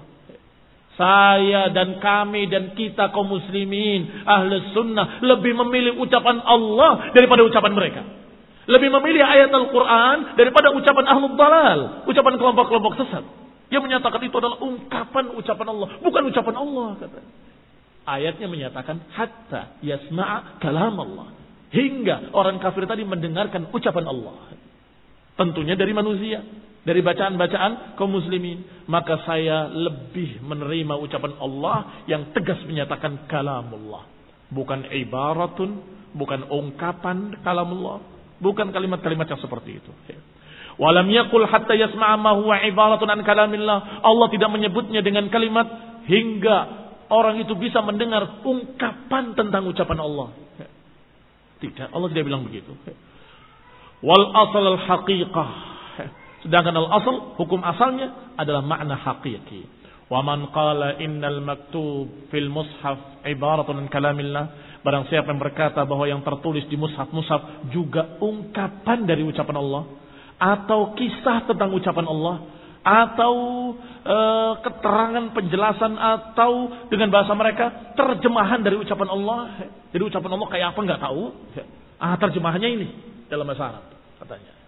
Saya 1.00 1.72
dan 1.72 1.96
kami 1.96 2.44
dan 2.52 2.76
kita 2.76 3.08
kaum 3.10 3.24
muslimin, 3.24 4.28
ahli 4.28 4.76
sunnah, 4.76 5.24
lebih 5.24 5.56
memilih 5.64 5.96
ucapan 5.96 6.44
Allah 6.44 7.10
daripada 7.16 7.40
ucapan 7.40 7.72
mereka. 7.72 8.02
Lebih 8.68 8.92
memilih 9.00 9.24
ayat 9.24 9.50
Al-Quran 9.50 10.36
daripada 10.36 10.70
ucapan 10.70 11.04
ahlul 11.08 11.34
dalal. 11.34 11.78
Ucapan 12.06 12.38
kelompok-kelompok 12.38 12.94
sesat. 13.02 13.24
Yang 13.72 13.82
menyatakan 13.90 14.20
itu 14.22 14.36
adalah 14.38 14.62
ungkapan 14.62 15.24
ucapan 15.34 15.66
Allah. 15.74 15.88
Bukan 16.04 16.22
ucapan 16.30 16.54
Allah. 16.54 16.88
Kata. 17.00 17.20
Ayatnya 18.08 18.48
menyatakan 18.48 19.00
hatta 19.12 19.80
yasma'a 19.84 20.58
kalam 20.58 20.96
Allah. 20.96 21.36
Hingga 21.70 22.34
orang 22.34 22.58
kafir 22.58 22.88
tadi 22.90 23.06
mendengarkan 23.06 23.70
ucapan 23.70 24.06
Allah. 24.10 24.50
Tentunya 25.38 25.78
dari 25.78 25.94
manusia 25.94 26.42
dari 26.80 27.04
bacaan-bacaan 27.04 27.96
kaum 28.00 28.08
muslimin, 28.08 28.88
maka 28.88 29.20
saya 29.28 29.68
lebih 29.68 30.40
menerima 30.40 30.96
ucapan 30.96 31.36
Allah 31.36 32.04
yang 32.08 32.32
tegas 32.32 32.56
menyatakan 32.64 33.28
kalamullah. 33.28 34.08
Bukan 34.48 34.88
ibaratun, 34.88 35.84
bukan 36.16 36.48
ungkapan 36.48 37.44
kalamullah, 37.44 38.00
bukan 38.40 38.72
kalimat-kalimat 38.72 39.28
yang 39.28 39.40
seperti 39.44 39.76
itu. 39.76 39.92
Walam 40.80 41.12
yakul 41.12 41.44
hatta 41.44 41.76
yasma'a 41.76 42.16
ma 42.16 42.32
huwa 42.40 42.56
ibaratun 42.64 43.12
an 43.12 43.20
kalamillah. 43.28 44.00
Allah 44.00 44.26
tidak 44.32 44.48
menyebutnya 44.48 45.04
dengan 45.04 45.28
kalimat 45.28 45.68
hingga 46.08 46.79
orang 47.10 47.42
itu 47.42 47.52
bisa 47.58 47.82
mendengar 47.82 48.40
ungkapan 48.46 49.34
tentang 49.34 49.66
ucapan 49.66 49.98
Allah. 50.00 50.28
Tidak, 51.60 51.92
Allah 51.92 52.08
tidak 52.08 52.24
bilang 52.24 52.48
begitu. 52.48 52.72
Wal 54.00 54.24
asal 54.32 54.64
al 54.64 54.80
haqiqah 54.80 55.50
Sedangkan 56.40 56.72
al-asal, 56.72 57.36
hukum 57.36 57.60
asalnya 57.60 58.32
adalah 58.40 58.64
makna 58.64 58.96
hakiki. 58.96 59.68
Wa 60.08 60.24
man 60.24 60.48
qala 60.50 60.98
innal 60.98 61.44
maktub 61.44 62.32
fil 62.32 62.48
mushaf 62.48 63.22
ibaratun 63.28 63.86
kalamillah. 63.92 64.80
Barang 64.80 65.04
siapa 65.12 65.28
yang 65.28 65.38
berkata 65.38 65.84
bahwa 65.84 66.08
yang 66.08 66.24
tertulis 66.24 66.64
di 66.72 66.80
mushaf-mushaf 66.80 67.68
juga 67.68 68.16
ungkapan 68.24 69.04
dari 69.04 69.20
ucapan 69.20 69.60
Allah. 69.60 69.82
Atau 70.40 70.96
kisah 70.96 71.44
tentang 71.44 71.76
ucapan 71.76 72.08
Allah. 72.08 72.36
Atau 72.80 73.34
e, 74.02 74.16
keterangan 74.64 75.24
penjelasan 75.36 75.92
atau 76.00 76.72
dengan 76.88 77.12
bahasa 77.12 77.36
mereka 77.36 77.92
terjemahan 77.92 78.64
dari 78.64 78.80
ucapan 78.80 79.08
Allah. 79.12 79.68
Jadi 79.92 80.02
ucapan 80.06 80.30
Allah 80.36 80.48
kayak 80.48 80.66
apa 80.72 80.80
nggak 80.80 81.02
tahu. 81.04 81.22
Ah 82.00 82.16
terjemahannya 82.16 82.68
ini 82.80 82.88
dalam 83.28 83.44
bahasa 83.44 83.76
Arab 83.76 83.84
katanya. 84.20 84.60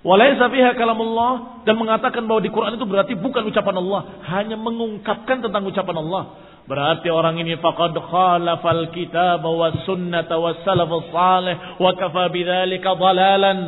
Walaysa 0.00 0.48
fiha 0.48 0.72
kalamullah 0.80 1.60
dan 1.68 1.76
mengatakan 1.76 2.24
bahwa 2.24 2.40
di 2.40 2.48
Quran 2.48 2.80
itu 2.80 2.88
berarti 2.88 3.12
bukan 3.20 3.52
ucapan 3.52 3.84
Allah, 3.84 4.00
hanya 4.32 4.56
mengungkapkan 4.56 5.44
tentang 5.44 5.60
ucapan 5.68 5.96
Allah. 6.00 6.24
Berarti 6.64 7.12
orang 7.12 7.36
ini 7.36 7.60
faqad 7.60 7.92
khalafal 7.92 8.94
kitab 8.96 9.44
wa 9.44 9.68
sunnata 9.84 10.40
wa 10.40 10.56
salafus 10.64 11.04
salih 11.12 11.56
wa 11.76 11.92
kafa 11.92 12.32
bidzalika 12.32 12.96
dalalan. 12.96 13.58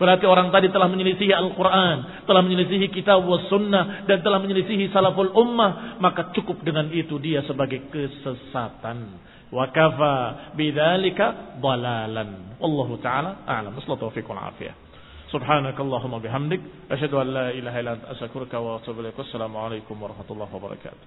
Berarti 0.00 0.24
orang 0.24 0.48
tadi 0.48 0.72
telah 0.72 0.88
menyelisihi 0.88 1.28
Al-Quran, 1.28 2.24
telah 2.24 2.40
menyelisihi 2.40 2.88
kitab 2.88 3.20
wa 3.20 3.36
sunnah, 3.52 4.08
dan 4.08 4.24
telah 4.24 4.40
menyelisihi 4.40 4.88
salaful 4.88 5.28
ummah. 5.36 6.00
Maka 6.00 6.32
cukup 6.32 6.64
dengan 6.64 6.88
itu 6.88 7.20
dia 7.20 7.44
sebagai 7.44 7.92
kesesatan. 7.92 9.20
Wa 9.52 9.68
kafa 9.68 10.14
bidzalika 10.56 11.60
dalalan. 11.60 12.56
Allah 12.56 12.88
Ta'ala 13.04 13.30
a'lam. 13.44 13.76
Wassalamualaikum 13.76 14.32
warahmatullahi 14.32 14.78
wabarakatuh. 14.80 14.88
سبحانك 15.30 15.78
اللهم 15.80 16.12
وبحمدك 16.12 16.60
أشهد 16.90 17.14
أن 17.14 17.28
لا 17.30 17.46
إله 17.54 17.74
إلا 17.80 17.92
أنت 17.92 18.04
أشكرك 18.18 18.50
وأتوب 18.50 19.00
إليك 19.00 19.14
والسلام 19.18 19.56
عليكم 19.56 19.94
ورحمة 20.02 20.28
الله 20.30 20.48
وبركاته 20.54 21.06